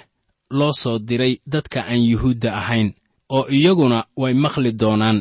loo 0.57 0.73
soo 0.81 0.99
diray 0.99 1.33
dadka 1.51 1.79
aan 1.85 2.01
yuhuudda 2.11 2.49
ahayn 2.61 2.89
oo 3.29 3.45
iyaguna 3.57 3.99
way 4.21 4.33
maqli 4.33 4.71
doonaan 4.81 5.19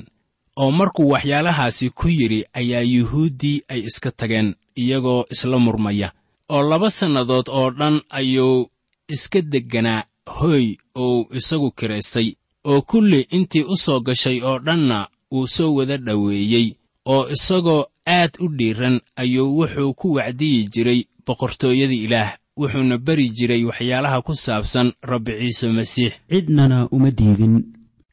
oo 0.57 0.71
markuu 0.79 1.11
waxyaalahaasi 1.13 1.91
ku 1.91 2.09
yidhi 2.09 2.41
ayaa 2.61 2.81
yuhuuddii 2.95 3.63
ay 3.69 3.81
iska 3.89 4.11
tageen 4.19 4.49
iyagoo 4.77 5.25
isla 5.33 5.59
murmaya. 5.59 6.09
Oo 6.49 6.63
laba 6.71 6.91
sannadood 6.91 7.49
oo 7.49 7.71
dhan 7.79 7.97
ayuu 8.19 8.71
iska 9.15 9.41
degganaa 9.53 10.05
hooy 10.27 10.77
ou 10.95 11.27
isagu 11.35 11.71
kiraystay 11.71 12.35
oo 12.65 12.83
kulli 12.83 13.21
intii 13.31 13.63
u 13.69 13.77
soo 13.77 14.01
gashay 14.01 14.41
oo 14.43 14.59
dhanna 14.59 15.09
uu 15.33 15.47
soo 15.47 15.75
wada 15.75 15.97
dhoweeyey 15.97 16.75
oo 17.05 17.29
isagoo 17.29 17.85
aad 18.07 18.31
u 18.41 18.49
dhiiran 18.49 19.01
ayuu 19.17 19.59
wuxuu 19.59 19.95
ku 19.95 20.13
wacdiyi 20.15 20.69
jiray 20.75 21.05
boqortooyada 21.27 21.95
ilaah 21.95 22.31
wuxuuna 22.57 22.99
beri 22.99 23.29
jiray 23.31 23.65
waxyaalaha 23.65 24.23
ku 24.23 24.35
saabsan 24.35 24.93
rabbi 25.03 25.33
ciise 25.39 25.69
masiix. 25.69 26.13
Cidnana 26.31 26.89
uma 26.91 27.11
diidin. 27.11 27.65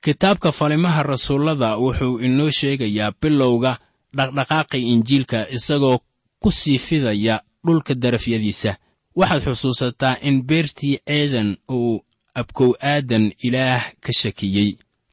Kitaabka 0.01 0.51
falimaha 0.51 1.03
rasuullada 1.03 1.77
wuxuu 1.77 2.19
inoo 2.19 2.51
sheegayaa 2.51 3.11
bilowga 3.21 3.79
dhaqdhaqaaqi 4.17 4.77
injiilka 4.93 5.49
isagoo 5.49 5.99
ku 6.39 6.51
sii 6.51 6.77
fidaya 6.79 7.41
dhulka 7.65 7.93
darafyadiisa 7.95 8.75
waxaad 9.15 9.43
xusuusataa 9.45 10.15
in 10.27 10.43
beertii 10.49 10.97
ceedan 11.07 11.57
uu 11.71 12.03
abkow 12.35 12.71
aadan 12.91 13.25
ilaah 13.47 13.83
ka 14.03 14.11
shakiyey 14.21 14.69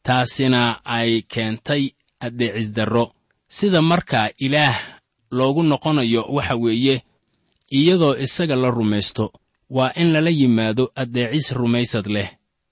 taasina 0.07 0.61
ay 0.85 1.23
keentay 1.33 1.83
addeecisdarro 2.26 3.04
sida 3.57 3.83
markaa 3.83 4.28
ilaah 4.47 4.76
loogu 5.30 5.62
noqonayo 5.62 6.23
waxa 6.37 6.57
weeye 6.57 6.97
iyadoo 7.78 8.14
isaga 8.25 8.57
la 8.57 8.71
rumaysto 8.71 9.33
waa 9.71 9.92
in 9.97 10.12
lala 10.12 10.30
yimaado 10.30 10.85
addeecis 10.97 11.52
rumaysad 11.52 12.07
leh. 12.07 12.30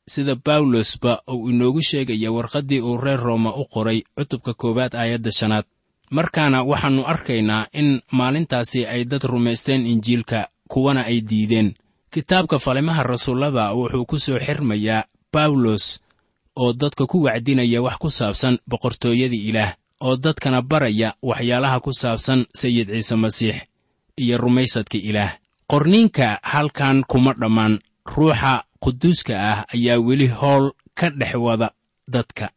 Sida 0.08 0.34
bawlosba 0.44 1.22
uu 1.32 1.50
inoogu 1.50 1.82
sheegaya 1.82 2.32
warqaddii 2.32 2.80
uu 2.80 2.96
reer 2.96 3.20
rooma 3.20 3.54
u 3.54 3.64
qoray 3.64 4.02
cutubka 4.16 4.54
koowaad 4.54 4.94
aayadda 4.94 5.30
shanaad. 5.38 5.64
Markaana 6.10 6.62
waxaannu 6.62 7.02
arkaynaa 7.12 7.66
in 7.72 8.00
maalintaasi 8.12 8.86
ay 8.86 9.04
dad 9.04 9.22
rumaysteen 9.22 9.86
injiilka 9.86 10.48
kuwana 10.68 11.04
ay 11.10 11.20
diideen. 11.20 11.74
Kitaabka 12.10 12.58
falimaha 12.58 13.02
rasuullada 13.02 13.72
wuxuu 13.74 14.04
ku 14.06 14.18
soo 14.18 14.38
xirmayaa 14.38 15.04
bawlos 15.32 16.00
oo 16.56 16.72
dadka 16.72 17.06
ku 17.06 17.22
wacdinaya 17.26 17.82
wax 17.82 17.96
ku 18.02 18.10
saabsan 18.10 18.58
boqortooyadii 18.70 19.48
ilaah 19.48 19.72
oo 20.00 20.16
dadkana 20.16 20.62
baraya 20.62 21.14
waxyaalaha 21.22 21.80
ku 21.80 21.92
saabsan 21.92 22.46
sayid 22.54 22.88
ciise 22.88 23.16
masiix 23.16 23.56
iyo 24.16 24.38
rumaysadka 24.38 24.98
ilaah. 24.98 25.32
Qorniinka 25.70 26.40
halkan 26.42 27.04
kuma 27.10 27.32
dhammaan 27.40 27.78
ruuxa 28.16 28.64
quduuska 28.80 29.34
ah 29.50 29.58
ayaa 29.74 29.98
weli 30.00 30.26
howl 30.40 30.72
ka 30.98 31.10
dhex 31.10 31.34
wada 31.36 31.68
dadka. 32.08 32.50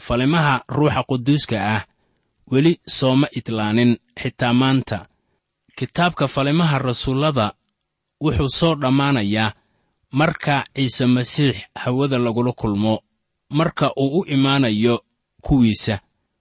Falimaha 0.00 0.64
ruuxa 0.68 1.02
quduuska 1.08 1.56
ah 1.74 1.82
weli 2.52 2.72
sooma 2.86 3.26
idlaanin 3.38 3.96
xitaa 4.20 4.52
maanta 4.52 5.06
kitaabka 5.82 6.26
falimaha 6.28 6.78
rasuullada 6.78 7.52
wuxuu 8.20 8.48
soo 8.48 8.74
dhammaanayaa 8.74 9.52
marka 10.12 10.64
ciise 10.74 11.06
masiix 11.06 11.56
hawada 11.74 12.18
lagula 12.18 12.52
kulmo 12.52 13.02
marka 13.50 13.92
uu 13.96 14.18
u 14.20 14.24
imaanayo 14.26 15.04
kuwiisa 15.40 15.98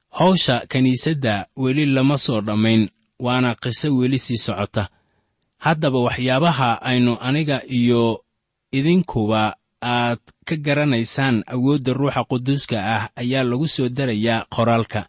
hawsha 0.10 0.60
kiniisadda 0.60 1.46
weli 1.58 1.86
lama 1.86 2.18
soo 2.18 2.42
dhammayn 2.42 2.90
waana 3.20 3.56
qiso 3.56 3.96
weli 3.96 4.20
sii 4.20 4.38
socota. 4.38 4.88
Haddaba 5.58 6.00
waxyaabaha 6.00 6.82
aynu 6.82 7.18
aniga 7.22 7.64
iyo 7.66 8.24
idinkuba 8.72 9.56
aad 9.82 10.20
ka 10.46 10.56
garanaysaan 10.56 11.44
awoodda 11.48 11.94
ruuxa 11.94 12.24
quduuska 12.24 12.78
ah 12.96 13.10
ayaa 13.16 13.44
lagu 13.44 13.68
soo 13.68 13.90
darayaa 13.90 14.46
qoraalka. 14.56 15.08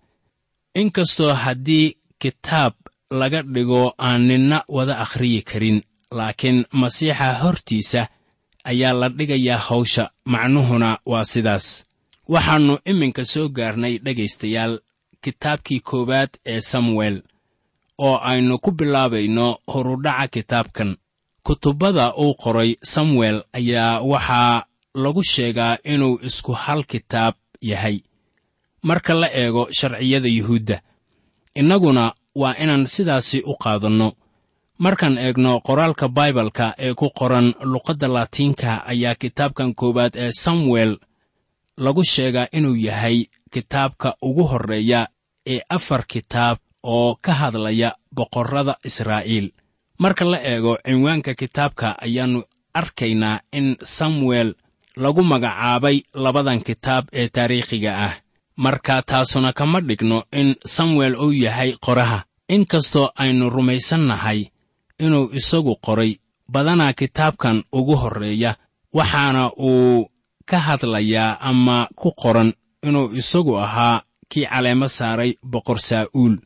Inkastoo 0.74 1.32
haddii 1.34 1.96
kitaab 2.18 2.72
laga 3.20 3.40
dhigo 3.54 3.82
aan 4.06 4.20
ninna 4.28 4.58
wada 4.76 4.94
akhriyi 5.04 5.40
karin 5.50 5.78
laakiin 6.18 6.58
masiixa 6.80 7.28
hortiisa 7.42 8.02
ayaa 8.70 8.92
la 9.00 9.08
dhigayaa 9.08 9.58
hawsha. 9.68 10.04
Macnuhuna 10.32 10.90
waa 11.10 11.24
sidaas. 11.32 11.66
Waxaannu 12.32 12.74
iminka 12.90 13.24
soo 13.32 13.48
gaarnay 13.56 13.94
dhegaystayaal 14.04 14.74
kitaabkii 15.22 15.80
koowaad 15.88 16.30
ee 16.52 16.60
samuel 16.60 17.16
oo 18.06 18.16
aynu 18.30 18.58
ku 18.64 18.70
bilaabayno 18.78 19.46
horudhaca 19.72 20.28
kitaabkan. 20.34 20.90
Kutubbada 21.46 22.14
uu 22.22 22.34
qoray 22.42 22.70
samuel 22.92 23.42
ayaa 23.58 24.00
waxaa 24.00 24.64
lagu 25.02 25.22
sheegaa 25.32 25.76
inuu 25.92 26.18
isku 26.28 26.52
hal 26.52 26.84
kitaab 26.84 27.34
yahay. 27.60 27.96
Marka 28.82 29.14
la 29.14 29.28
eego 29.40 29.62
sharciyada 29.78 30.28
yuhuudda 30.28 30.76
innaguna 31.54 32.04
waa 32.40 32.54
inaan 32.62 32.86
sidaasi 32.86 33.42
u 33.46 33.54
qaadanno. 33.64 34.12
Markaan 34.78 35.18
eegno 35.18 35.60
qoraalka 35.66 36.08
baibalka 36.08 36.74
ee 36.78 36.94
ku 36.94 37.10
qoran 37.18 37.54
luqadda 37.72 38.08
laatiinka 38.16 38.70
ayaa 38.92 39.14
kitaabkan 39.22 39.74
koowaad 39.74 40.14
ee 40.16 40.30
samuel 40.32 40.92
lagu 41.84 42.02
sheegaa 42.04 42.46
inuu 42.52 42.74
yahay 42.86 43.18
kitaabka 43.54 44.08
ugu 44.22 44.44
horreeya 44.50 45.00
ee 45.52 45.60
afar 45.76 46.02
kitaab 46.12 46.58
oo 46.82 47.16
ka 47.24 47.32
hadlaya 47.40 47.90
boqorrada 48.16 48.74
israa'iil. 48.88 49.46
Marka 49.98 50.24
la 50.24 50.38
eego 50.52 50.72
cinwaanka 50.86 51.34
kitaabka 51.34 51.88
ayaannu 52.06 52.40
arkaynaa 52.74 53.40
in 53.52 53.76
samuel 53.82 54.54
lagu 54.96 55.22
magacaabay 55.22 55.96
labadan 56.14 56.60
kitaab 56.68 57.04
ee 57.12 57.28
taariikhiga 57.28 57.92
ah 58.06 58.14
marka 58.56 59.02
taasuna 59.02 59.52
kama 59.52 59.80
dhigno 59.80 60.24
in 60.32 60.54
samuel 60.66 61.16
uu 61.16 61.32
yahay 61.32 61.72
qoraha. 61.84 62.24
Inkastoo 62.48 63.10
aynu 63.16 63.50
rumaysannahay 63.50 64.40
inuu 64.98 65.30
isagu 65.32 65.76
qoray 65.86 66.16
badanaa 66.52 66.92
kitaabkan 66.92 67.64
ugu 67.72 67.96
horreeya 67.96 68.56
waxaana 68.94 69.50
uu 69.56 70.08
ka 70.44 70.58
hadlayaa 70.58 71.38
ama 71.40 71.88
ku 71.96 72.12
qoran 72.22 72.52
inuu 72.86 73.12
isagu 73.20 73.56
ahaa 73.58 74.02
kii 74.28 74.46
caleemo 74.46 74.88
saaray 74.88 75.34
boqor 75.52 75.78
saa'uul 75.80 76.36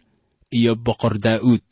iyo 0.52 0.74
boqor 0.76 1.18
daa'uud. 1.18 1.66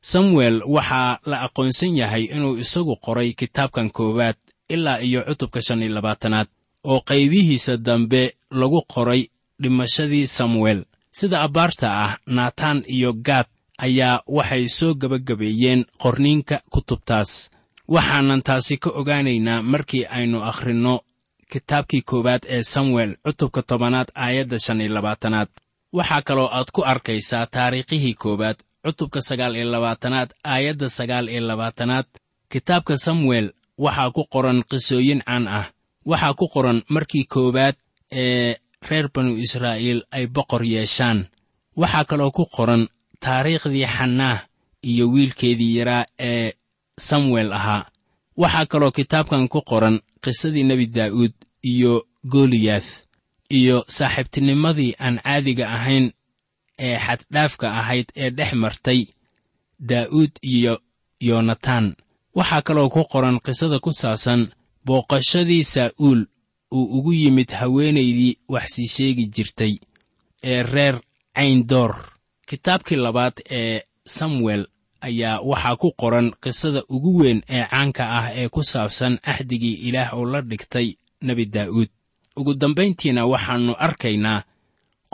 Samuel 0.00 0.62
waxaa 0.66 1.18
la 1.26 1.36
aqoonsan 1.46 1.96
yahay 1.96 2.24
inuu 2.24 2.56
isagu 2.56 2.96
qoray 3.04 3.32
kitaabkan 3.32 3.90
koowaad 3.90 4.36
ilaa 4.68 4.98
iyo 5.00 5.20
cutubka 5.28 5.60
shan 5.62 5.82
iyo 5.82 5.92
labaatanaad 5.94 6.48
oo 6.84 7.00
qaybihiisa 7.08 7.76
dambe 7.76 8.22
lagu 8.50 8.80
qoray 8.94 9.22
dhimashadii 9.62 10.26
samuel 10.26 10.84
sida 11.18 11.40
abbaarta 11.46 11.88
ah 12.04 12.18
naataan 12.26 12.84
iyo 12.96 13.12
gaad 13.12 13.46
ayaa 13.78 14.22
waxay 14.26 14.68
soo 14.68 14.94
gebagabeeyeen 14.94 15.84
qorniinka 16.02 16.56
kutubtaas. 16.72 17.50
Waxaanan 17.88 18.42
taasi 18.42 18.76
ka 18.82 18.90
ogaanaynaa 18.90 19.62
markii 19.62 20.04
aynu 20.16 20.38
akhrinno 20.50 20.94
kitaabkii 21.52 22.02
koowaad 22.02 22.42
ee 22.48 22.62
samuel 22.62 23.16
cutubka 23.24 23.62
tobanaad 23.62 24.08
aayadda 24.14 24.58
shan 24.58 24.80
iyo 24.80 24.94
labaatanaad. 24.94 25.48
Waxaa 25.92 26.22
kaloo 26.22 26.48
aad 26.52 26.68
ku 26.72 26.82
arkaysaa 26.84 27.46
taariikhihii 27.46 28.14
koowaad 28.14 28.56
cutubka 28.84 29.20
sagaal 29.20 29.54
iyo 29.56 29.70
labaatanaad 29.70 30.30
aayadda 30.44 30.88
sagaal 30.88 31.28
iyo 31.28 31.40
labaatanaad. 31.40 32.06
Kitaabka 32.52 32.96
samuel 32.96 33.52
waxaa 33.78 34.10
ku 34.10 34.24
qoran 34.32 34.62
qisooyin 34.70 35.22
caan 35.26 35.48
ah. 35.48 35.66
Waxaa 36.06 36.34
ku 36.34 36.48
qoran 36.54 36.82
markii 36.88 37.24
koowaad 37.24 37.74
ee 38.12 38.56
reer 38.90 39.08
banu 39.14 39.32
israa'iil 39.44 40.00
ay 40.16 40.26
boqor 40.26 40.62
yeeshaan. 40.64 41.18
Waxaa 41.76 42.04
kaloo 42.10 42.30
ku 42.30 42.44
qoran 42.56 42.82
taariikhdii 43.20 43.86
xanaah 43.96 44.38
iyo 44.90 45.04
wiilkeedii 45.12 45.76
yaraa 45.78 46.04
ee 46.18 46.52
samuel 47.08 47.52
ahaa. 47.52 47.88
Waxaa 48.36 48.66
kaloo 48.66 48.90
kitaabkan 48.90 49.48
ku 49.48 49.60
qoran 49.70 50.00
qisadii 50.24 50.64
nebi 50.68 50.86
daa'uud 50.96 51.34
iyo 51.72 51.92
goliyaath 52.32 52.90
iyo 53.58 53.84
saaxiibtinimadii 53.96 54.94
aan 55.04 55.16
caadiga 55.24 55.66
ahayn 55.76 56.12
ee 56.78 56.96
xaddhaafka 57.06 57.66
ahayd 57.80 58.06
ee 58.16 58.30
dhex 58.30 58.52
martay 58.62 59.00
daa'uud 59.90 60.32
iyo 60.42 60.74
yonatan 61.20 61.96
waxaa 62.36 62.62
kaloo 62.66 62.88
ku 62.94 63.02
qoran 63.12 63.40
qisada 63.44 63.78
ku 63.84 63.90
saabsan 63.92 64.40
booqashadii 64.86 65.64
saa'uul 65.74 66.20
uu 66.76 66.84
ugu 66.98 67.12
yimid 67.12 67.50
haweenaydii 67.60 68.38
wax 68.48 68.66
sii 68.74 68.88
sheegi 68.96 69.24
jirtay 69.34 69.74
ee 70.52 70.62
reer 70.62 70.96
cayndoor 71.36 71.92
kitaabkii 72.48 72.96
labaad 72.96 73.36
ee 73.60 73.80
samuel 74.16 74.62
ayaa 75.00 75.40
waxaa 75.50 75.76
ku 75.76 75.88
qoran 76.00 76.28
qisada 76.42 76.80
ugu 76.94 77.10
weyn 77.20 77.40
ee 77.48 77.64
caanka 77.70 78.04
ah 78.18 78.26
ee 78.40 78.48
ku 78.54 78.62
saabsan 78.72 79.18
axdigii 79.22 79.74
ilaah 79.88 80.14
oo 80.18 80.24
la 80.32 80.40
dhigtay 80.50 80.88
nebi 81.26 81.44
daa'uud 81.54 81.90
ugu 82.38 82.52
dambayntiina 82.54 83.22
waxaannu 83.32 83.72
arkaynaa 83.86 84.40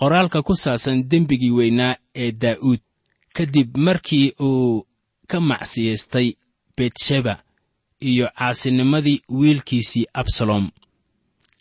qoraalka 0.00 0.42
ku 0.42 0.54
saabsan 0.62 1.08
dembigii 1.10 1.50
weynaa 1.58 1.94
ee 2.22 2.32
daa'uud 2.42 2.80
kadib 3.36 3.76
markii 3.76 4.26
uu 4.48 4.86
ka 5.30 5.40
macsiyaystay 5.40 6.28
betsheba 6.76 7.34
iyo 8.10 8.26
caasinimadii 8.38 9.22
wiilkiisii 9.38 10.06
absalom 10.20 10.70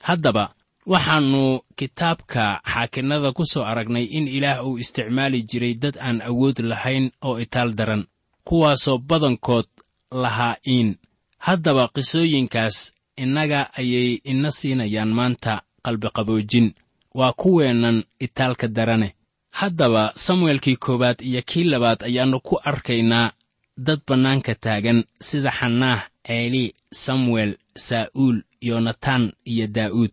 haddaba 0.07 0.53
waxaannu 0.85 1.43
kitaabka 1.75 2.61
xaakinnada 2.73 3.31
ku 3.31 3.43
soo 3.45 3.63
aragnay 3.71 4.05
in 4.17 4.27
ilaah 4.27 4.65
uu 4.67 4.77
isticmaali 4.77 5.43
jiray 5.49 5.73
dad 5.73 5.95
aan 5.97 6.21
awood 6.21 6.57
lahayn 6.71 7.11
oo 7.27 7.39
itaal 7.39 7.73
daran 7.79 8.03
kuwaasoo 8.47 8.97
badankood 8.97 9.67
lahaa 10.11 10.55
iin. 10.67 10.89
Haddaba 11.37 11.87
qisooyinkaas 11.95 12.93
innaga 13.23 13.69
ayay 13.79 14.19
ina 14.31 14.51
siinayaan 14.51 15.11
maanta 15.17 15.61
qalbiqaboojin 15.85 16.67
waa 17.13 17.33
kuweennan 17.41 18.03
itaalka 18.19 18.67
darane. 18.67 19.15
Haddaba 19.51 20.03
samuelkii 20.15 20.75
koowaad 20.75 21.21
iyo 21.21 21.41
kii 21.49 21.63
labaad 21.63 21.99
ayaannu 22.03 22.39
ku 22.39 22.55
arkaynaa 22.69 23.31
dad 23.77 23.99
bannaanka 24.07 24.55
taagan 24.55 25.03
sida 25.21 25.51
xanaah 25.59 26.01
ceeli 26.27 26.73
samuel 26.91 27.51
saa'uul 27.77 28.41
yonatan 28.61 29.33
iyo 29.45 29.67
daa'uud 29.67 30.11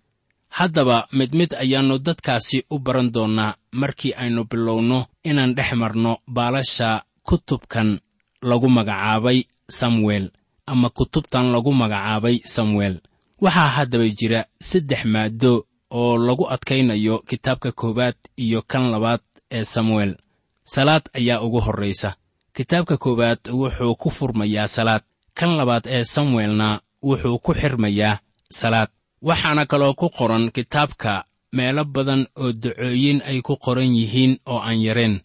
haddaba 0.49 1.09
mid 1.13 1.35
mid 1.35 1.55
ayaannu 1.55 1.99
dadkaasi 1.99 2.65
u 2.71 2.79
baran 2.79 3.13
doonnaa 3.15 3.55
markii 3.73 4.13
aynu 4.23 4.45
bilowno 4.51 5.07
inaan 5.25 5.55
dhex 5.55 5.73
marno 5.73 6.19
baalasha 6.27 7.03
kutubkan 7.23 8.01
lagu 8.43 8.69
magacaabay 8.69 9.45
samuel 9.69 10.31
ama 10.67 10.89
kutubtan 10.91 11.53
lagu 11.53 11.73
magacaabay 11.73 12.41
samuel. 12.45 13.01
Waxaa 13.41 13.69
haddaba 13.77 14.09
jira 14.09 14.41
saddex 14.61 15.05
maaddo 15.05 15.67
oo 15.91 16.19
lagu 16.19 16.45
adkaynayo 16.55 17.19
kitaabka 17.19 17.73
koowaad 17.73 18.17
iyo 18.37 18.63
kan 18.63 18.91
labaad 18.91 19.21
ee 19.51 19.65
samuel. 19.65 20.17
Salaad 20.65 21.03
ayaa 21.15 21.41
ugu 21.43 21.61
horraysa. 21.61 22.15
Kitaabka 22.55 22.97
koowaad 22.97 23.39
wuxuu 23.53 23.95
ku 23.95 24.11
furmayaa 24.11 24.69
salaad. 24.69 25.03
Kan 25.35 25.57
labaad 25.57 25.85
ee 25.87 26.05
samuelna 26.05 26.81
wuxuu 27.03 27.39
ku 27.39 27.55
xirmayaa 27.55 28.19
salaad. 28.51 28.89
Waxaana 29.23 29.67
kaloo 29.67 29.95
ku 29.95 30.09
qoran 30.11 30.51
kitaabka 30.55 31.25
meelo 31.53 31.85
badan 31.85 32.27
oo 32.37 32.53
dacooyin 32.53 33.23
ay 33.29 33.41
ku 33.43 33.57
qoran 33.57 33.91
yihiin 33.97 34.39
oo 34.47 34.59
aan 34.61 34.81
yareen. 34.83 35.21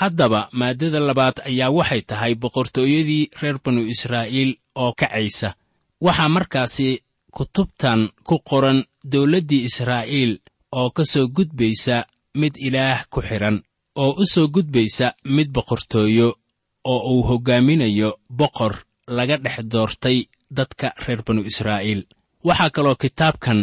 Haddaba 0.00 0.48
maaddada 0.52 1.00
labaad 1.00 1.36
ayaa 1.48 1.70
waxay 1.70 2.02
tahay 2.02 2.34
boqortooyadii 2.34 3.30
reer 3.40 3.58
banu 3.64 3.82
israa'iil 3.94 4.50
oo 4.74 4.92
kacaysa 5.00 5.54
waxaa 6.04 6.28
markaasi 6.36 6.88
kutubtan 7.36 8.00
ku 8.28 8.36
qoran 8.48 8.78
dawladdii 9.12 9.62
israa'iil 9.68 10.32
oo 10.78 10.90
ka 10.96 11.04
soo 11.12 11.26
gudbaysa 11.36 11.96
mid 12.40 12.54
ilaah 12.66 13.06
ku 13.12 13.20
xidhan 13.28 13.56
oo 14.02 14.10
u 14.22 14.24
soo 14.32 14.46
gudbaysa 14.54 15.06
mid 15.36 15.48
boqortooyo 15.54 16.28
oo 16.92 17.00
uu 17.12 17.22
hoggaaminayo 17.28 18.10
boqor 18.38 18.74
laga 19.16 19.36
dhex 19.44 19.56
doortay 19.72 20.18
dadka 20.56 20.86
reer 21.06 21.22
banu 21.26 21.42
israa'iil 21.50 22.02
waxaa 22.44 22.70
kaloo 22.70 22.94
kitaabkan 23.02 23.60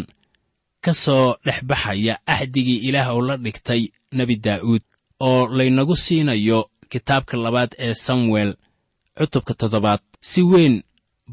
ka 0.84 0.94
soo 1.04 1.36
dhex 1.46 1.60
baxaya 1.70 2.14
axdigii 2.34 2.80
ilaah 2.88 3.08
oo 3.16 3.22
la 3.28 3.36
dhigtay 3.38 3.82
nebi 4.18 4.36
daa'uud 4.46 4.82
oo 5.20 5.48
laynagu 5.58 5.96
siinayo 5.96 6.60
kitaabka 6.92 7.38
labaad 7.38 7.72
ee 7.86 7.94
samuel 7.94 8.52
cutubka 9.18 9.54
toddobaad. 9.54 10.00
Si 10.22 10.42
weyn 10.52 10.76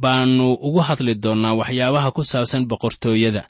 baannu 0.03 0.53
ugu 0.67 0.81
hadli 0.89 1.15
doonnaa 1.15 1.55
waxyaabaha 1.61 2.11
ku 2.17 2.23
saabsan 2.25 2.65
boqortooyada. 2.71 3.43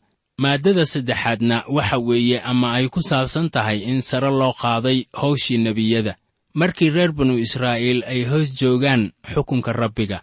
Maaddada 0.42 0.84
saddexaadna 0.92 1.56
waxa 1.76 1.98
weeye 1.98 2.38
ama 2.50 2.68
ay 2.78 2.87
ku 2.88 3.00
saabsan 3.02 3.50
tahay 3.50 3.78
in 3.90 4.00
sare 4.02 4.30
loo 4.30 4.52
qaaday 4.62 4.98
hawshii 5.20 5.58
nebiyada. 5.58 6.14
Markii 6.54 6.90
reer 6.90 7.12
banu 7.12 7.34
israa'iil 7.38 8.00
ay 8.12 8.20
hoos 8.30 8.48
joogaan 8.58 9.02
xukunka 9.32 9.72
rabbiga 9.72 10.22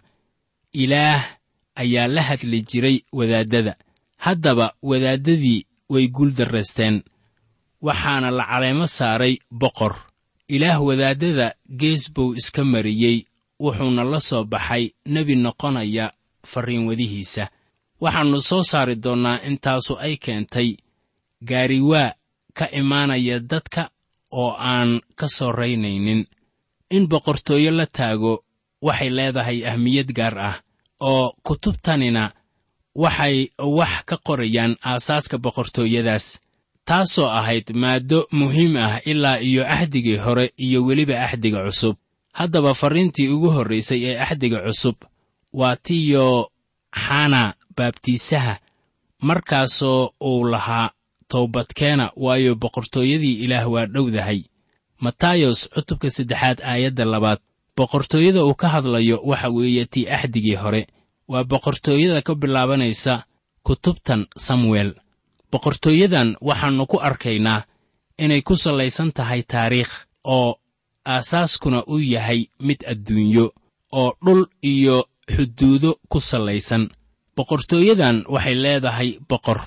ilaah 0.82 1.35
ayaa 1.82 2.08
la 2.14 2.22
hadli 2.28 2.58
jiray 2.70 2.96
wadaaddada 3.18 3.72
haddaba 4.24 4.66
wadaaddadii 4.82 5.66
way 5.92 6.08
guuldarraysteen 6.16 6.96
waxaana 7.86 8.30
la 8.38 8.44
caleemo 8.50 8.86
saaray 8.86 9.34
boqor. 9.60 9.94
Ilaah 10.54 10.78
wadaaddada 10.88 11.54
gees 11.80 12.02
buu 12.14 12.34
iska 12.40 12.64
mariyey 12.64 13.18
wuxuuna 13.62 14.04
la 14.12 14.20
soo 14.28 14.44
baxay 14.52 14.84
nebi 15.14 15.34
noqonaya 15.44 16.06
farriinwadihiisa 16.50 17.44
waxaannu 18.02 18.40
soo 18.48 18.62
saari 18.70 18.94
doonnaa 19.04 19.38
intaasu 19.48 19.92
ay 20.06 20.14
keentay 20.24 20.68
gaariwaa 21.48 22.10
ka 22.58 22.64
imaanaya 22.80 23.36
dadka 23.50 23.82
oo 24.40 24.50
aan 24.58 24.90
ka 25.18 25.26
soo 25.36 25.52
raynaynin. 25.52 26.26
In 26.90 27.04
boqortooyo 27.10 27.70
la 27.78 27.86
taago 27.86 28.44
waxay 28.86 29.10
leedahay 29.16 29.58
ahmiyad 29.70 30.10
gaar 30.18 30.38
ah 30.38 30.56
oo 31.00 31.32
kutubtanina 31.42 32.32
waxay 32.94 33.48
wax 33.78 33.94
ka 34.08 34.16
qorayaan 34.26 34.76
aasaaska 34.90 35.38
boqortooyadaas 35.44 36.26
taasoo 36.88 37.28
ahayd 37.38 37.66
maaddo 37.82 38.18
muhiim 38.32 38.76
ah 38.76 39.00
ilaa 39.10 39.38
iyo 39.48 39.62
axdigii 39.68 40.16
hore 40.16 40.52
iyo 40.56 40.84
weliba 40.84 41.16
axdiga 41.26 41.64
cusub. 41.66 41.96
Haddaba 42.32 42.74
farriintii 42.74 43.28
ugu 43.28 43.48
horraysay 43.50 44.00
ee 44.10 44.18
axdiga 44.20 44.60
cusub 44.66 44.96
waa 45.52 45.76
tiyo 45.76 46.50
xana 47.06 47.54
baabtiisaha 47.76 48.54
markaasoo 49.22 50.10
uu 50.20 50.44
lahaa 50.44 50.90
towbadkeena 51.28 52.10
waayo 52.16 52.54
boqortooyadii 52.54 53.34
ilaah 53.44 53.70
waa 53.72 53.86
dhowdahay. 53.86 54.40
Matayos 55.00 55.68
cutubka 55.74 56.10
saddexaad 56.10 56.58
aayadda 56.62 57.04
labaad 57.04 57.38
boqortooyada 57.76 58.44
uu 58.44 58.54
ka 58.54 58.68
hadlayo 58.68 59.16
waxa 59.24 59.48
weeye 59.50 59.84
tii 59.86 60.08
axdigii 60.16 60.54
hore. 60.62 60.86
Waa 61.28 61.44
boqortooyada 61.44 62.22
ka 62.22 62.34
bilaabanaysa 62.34 63.24
kutubtan 63.66 64.26
samuel. 64.36 64.94
Boqortooyadan 65.52 66.36
waxaannu 66.40 66.86
ku 66.86 66.96
arkaynaa 67.08 67.64
inay 68.18 68.42
ku 68.42 68.56
sallaysan 68.56 69.12
tahay 69.12 69.42
taariikh 69.42 69.92
oo 70.24 70.56
aasaaskuna 71.04 71.84
uu 71.92 71.98
yahay 72.14 72.40
mid 72.60 72.80
adduunyo 72.92 73.46
oo 73.92 74.10
dhul 74.24 74.42
iyo 74.62 74.96
xuduudo 75.34 75.90
ku 76.08 76.20
sallaysan. 76.20 76.88
Boqortooyadan 77.36 78.24
waxay 78.28 78.54
leedahay 78.54 79.18
boqor. 79.28 79.60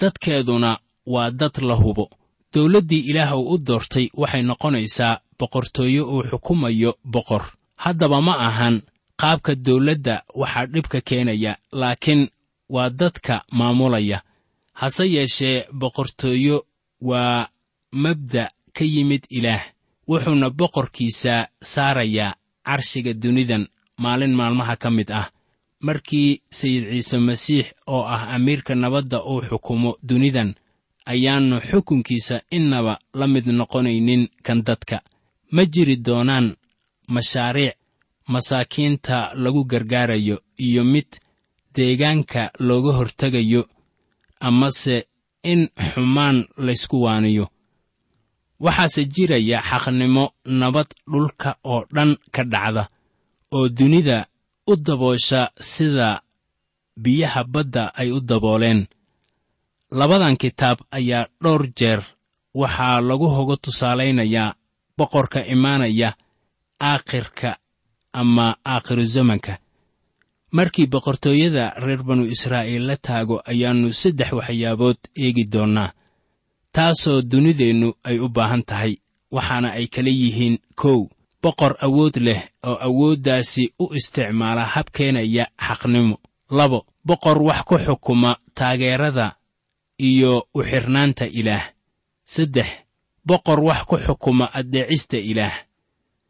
Dadkeeduna 0.00 0.78
waa 1.06 1.30
dad 1.30 1.56
la 1.62 1.74
hubo. 1.74 2.10
Dawladdii 2.54 3.06
ilaah 3.10 3.32
uu 3.38 3.50
u 3.54 3.58
doortay 3.58 4.06
waxay 4.14 4.42
noqonaysaa 4.42 5.20
boqortooyo 5.42 6.02
uu 6.14 6.22
xukumayo 6.30 6.90
boqor. 7.14 7.42
Haddaba 7.82 8.18
ma 8.26 8.34
ahan 8.48 8.76
qaabka 9.20 9.52
dawladda 9.66 10.14
waxaa 10.40 10.66
dhibka 10.72 10.98
keenaya 11.08 11.52
laakiin 11.80 12.22
waa 12.74 12.90
dadka 13.00 13.34
maamulaya. 13.58 14.18
Hase 14.80 15.04
yeeshee 15.14 15.58
boqortooyo 15.80 16.56
waa 17.08 17.48
mabda' 18.02 18.48
ka 18.76 18.84
yimid 18.92 19.22
ilaah 19.38 19.62
wuxuuna 20.08 20.48
boqorkiisa 20.50 21.34
saarayaa 21.72 22.34
carshiga 22.66 23.12
dunidan 23.22 23.64
maalin 24.02 24.34
maalmaha 24.38 24.76
ka 24.82 24.90
mid 24.90 25.10
ah. 25.20 25.28
Markii 25.86 26.30
sayid 26.58 26.84
ciise 26.90 27.18
masiix 27.18 27.66
oo 27.86 28.02
ah 28.14 28.22
amiirka 28.34 28.74
nabadda 28.74 29.18
uu 29.30 29.40
xukumo 29.48 29.90
dunidan 30.08 30.50
ayaannu 31.12 31.56
xukunkiisa 31.70 32.36
innaba 32.56 32.94
la 33.18 33.26
mid 33.26 33.46
noqonaynin 33.60 34.22
kan 34.46 34.58
dadka 34.66 34.96
ma 35.54 35.62
jiri 35.72 35.96
doonaan 36.06 36.46
mashaariic 37.14 37.76
masaakiinta 38.32 39.16
lagu 39.42 39.62
gargaarayo 39.70 40.36
iyo 40.66 40.82
mid 40.92 41.08
deegaanka 41.74 42.42
looga 42.66 42.92
hortegayo 42.98 43.62
amase 44.48 44.96
in 45.52 45.60
xumaan 45.92 46.38
laysku 46.66 46.96
waaniyo. 47.04 47.46
Waxaase 48.64 49.02
jiraya 49.14 49.58
xaqnimo 49.68 50.24
nabad 50.60 50.86
dhulka 51.10 51.50
oo 51.72 51.82
dhan 51.94 52.10
ka 52.34 52.42
dhacda 52.52 52.84
oo 53.56 53.66
dunida 53.78 54.18
u 54.70 54.76
daboosha 54.86 55.40
sida 55.72 56.08
biyaha 57.02 57.40
badda 57.52 57.84
ay 58.00 58.10
u 58.10 58.18
dabooleen. 58.28 58.80
Labadan 59.98 60.36
kitaab 60.42 60.78
ayaa 60.98 61.24
dhowr 61.42 61.62
jeer 61.78 62.00
waxaa 62.60 63.00
lagu 63.08 63.26
hoga 63.36 63.56
tusaalaynayaa 63.64 64.54
boqorka 64.98 65.40
imaanaya 65.54 66.14
aakhirka 66.80 67.56
ama 68.12 68.56
aakhiru 68.64 69.04
zamanka. 69.04 69.58
Markii 70.52 70.86
boqortooyada 70.86 71.74
reer 71.84 72.02
banu 72.02 72.24
israa'iil 72.34 72.86
la 72.86 72.96
taago 72.96 73.40
ayaannu 73.44 73.92
saddex 73.92 74.32
waxyaabood 74.32 74.96
eegi 75.16 75.44
doonnaa 75.52 75.92
taasoo 76.72 77.22
dunideennu 77.22 77.88
ay 78.04 78.18
u 78.18 78.28
baahan 78.28 78.62
tahay 78.70 78.96
waxaana 79.36 79.68
ay 79.78 79.86
kala 79.94 80.10
yihiin 80.10 80.58
kow 80.74 81.08
boqor 81.42 81.72
awood 81.86 82.16
leh 82.26 82.40
oo 82.68 82.76
awooddaasi 82.86 83.64
u 83.78 83.94
isticmaala 83.98 84.64
hab 84.64 84.86
keenaya 84.96 85.44
xaqnimo. 85.66 86.16
Labo 86.50 86.86
boqor 87.04 87.38
wax 87.42 87.60
ku 87.68 87.78
xukuma 87.78 88.36
taageerada 88.54 89.36
iyo 89.98 90.32
u 90.54 90.60
xidhnaanta 90.62 91.26
ilaah. 91.26 91.64
Saddex 92.34 92.68
boqor 93.28 93.60
wax 93.60 93.80
ku 93.88 93.96
xukuma 94.06 94.46
addeecista 94.58 95.16
ilaah. 95.16 95.54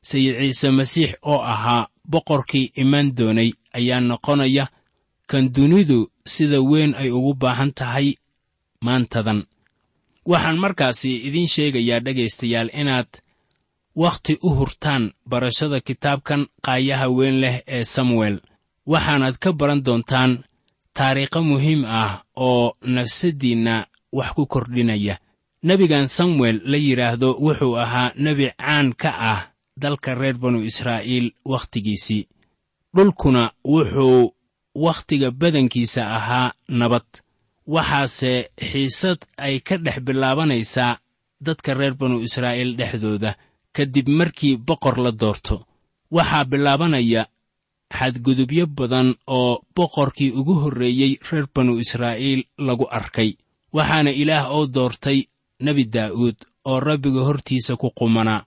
Sayid 0.02 0.34
ciise 0.40 0.70
masiix 0.70 1.10
oo 1.22 1.40
ahaa 1.52 1.88
boqorkii 2.12 2.72
imaan 2.82 3.08
doonay 3.16 3.50
ayaa 3.78 4.00
noqonaya 4.00 4.64
kan 5.30 5.44
dunidu 5.54 6.10
sida 6.26 6.58
weyn 6.70 6.94
ay 6.94 7.10
ugu 7.10 7.34
baahan 7.34 7.72
tahay 7.78 8.08
maantadan. 8.84 9.40
Waxaan 10.30 10.58
markaasi 10.64 11.10
idiin 11.26 11.48
sheegayaa 11.54 12.00
dhegaystayaal 12.04 12.70
inaad 12.80 13.10
wakhti 14.02 14.38
u 14.42 14.50
hurtaan 14.58 15.04
barashada 15.30 15.80
kitaabkan 15.80 16.46
qaayaha 16.66 17.06
weyn 17.16 17.36
leh 17.42 17.56
ee 17.66 17.84
samuel. 17.84 18.36
Waxaanaad 18.86 19.36
ka 19.42 19.52
baran 19.52 19.80
doontaan 19.86 20.32
taariikho 20.96 21.40
muhiim 21.50 21.84
ah 21.84 22.22
oo 22.36 22.76
nafsaddiinna 22.94 23.86
wax 24.12 24.30
ku 24.36 24.46
kordhinaya 24.46 25.14
nebigan 25.62 26.08
samuel 26.08 26.60
la 26.64 26.76
yidhaahdo 26.76 27.28
wuxuu 27.44 27.76
ahaa 27.84 28.12
nebi 28.16 28.46
caan 28.58 28.94
ka 28.94 29.10
ah 29.32 29.40
dalka 29.82 30.14
reer 30.14 30.36
banu 30.42 30.58
israa'iil 30.70 31.32
wakhtigiisii. 31.44 32.28
Dhulkuna 32.94 33.52
wuxuu 33.64 34.34
wakhtiga 34.74 35.30
badankiisa 35.30 36.02
ahaa 36.18 36.52
nabad 36.68 37.06
waxaase 37.74 38.50
xiisad 38.70 39.18
ay 39.36 39.60
ka 39.60 39.76
dhex 39.84 39.96
bilaabanaysaa 40.06 40.98
dadka 41.40 41.74
reer 41.74 41.94
banu 41.94 42.16
israa'iil 42.26 42.76
dhexdooda 42.78 43.36
kadib 43.76 44.08
markii 44.08 44.56
boqor 44.56 44.96
la 45.04 45.12
doorto. 45.12 45.66
Waxaa 46.10 46.44
bilaabanaya 46.44 47.22
xadgudubyo 47.98 48.66
badan 48.66 49.14
oo 49.26 49.62
boqorkii 49.76 50.30
ugu 50.38 50.54
horreeyey 50.62 51.18
reer 51.30 51.46
banu 51.54 51.78
israa'iil 51.78 52.42
lagu 52.58 52.86
arkay 52.90 53.30
waxaana 53.72 54.10
ilaah 54.10 54.50
oo 54.56 54.66
doortay 54.66 55.18
nebi 55.66 55.84
daa'uud 55.94 56.36
oo 56.70 56.80
rabbiga 56.88 57.20
hortiisa 57.28 57.76
ku 57.76 57.88
qumanaa 57.98 58.44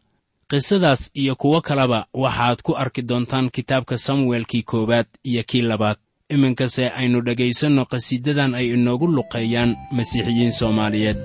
qisadaas 0.49 1.01
iyo 1.21 1.34
kuwo 1.41 1.62
kaleba 1.67 1.99
waxaad 2.23 2.60
ku 2.65 2.71
arki 2.84 3.01
doontaan 3.10 3.49
kitaabka 3.56 3.97
samuelkii 3.97 4.63
koowaad 4.63 5.08
iyo 5.30 5.43
kii 5.49 5.62
labaad. 5.62 5.97
Iminkase 6.30 6.89
aynu 6.99 7.21
dhegaysanno 7.25 7.84
qhasiidadan 7.91 8.51
ay 8.60 8.67
inoogu 8.75 9.08
luqeeyaan 9.15 9.71
masiixiyiin 9.95 10.54
soomaaliyeed 10.60 11.17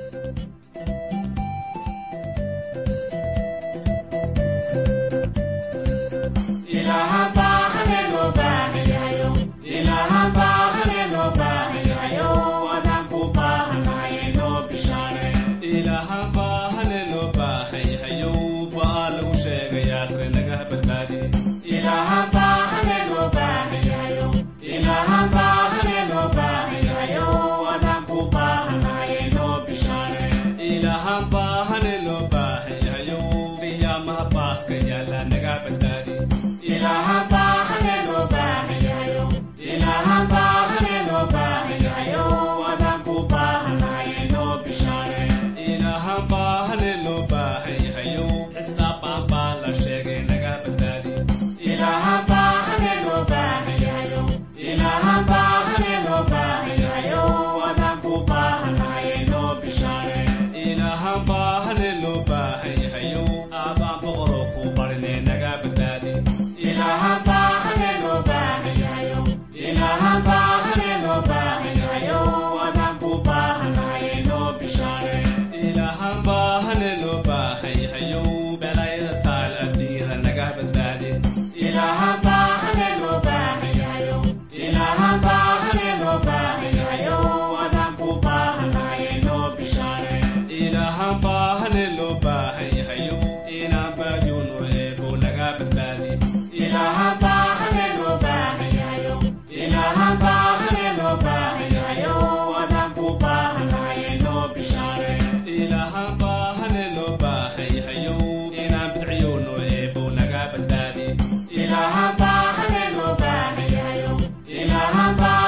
ilaahan 115.18 115.39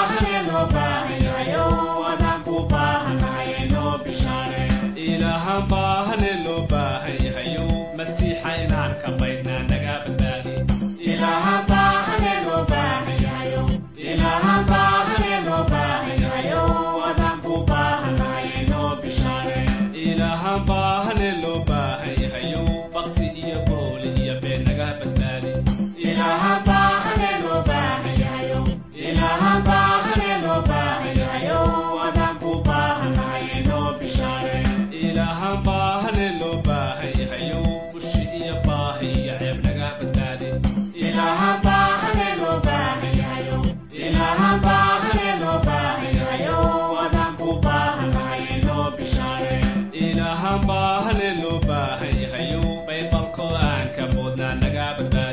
boodnaa 54.97 55.33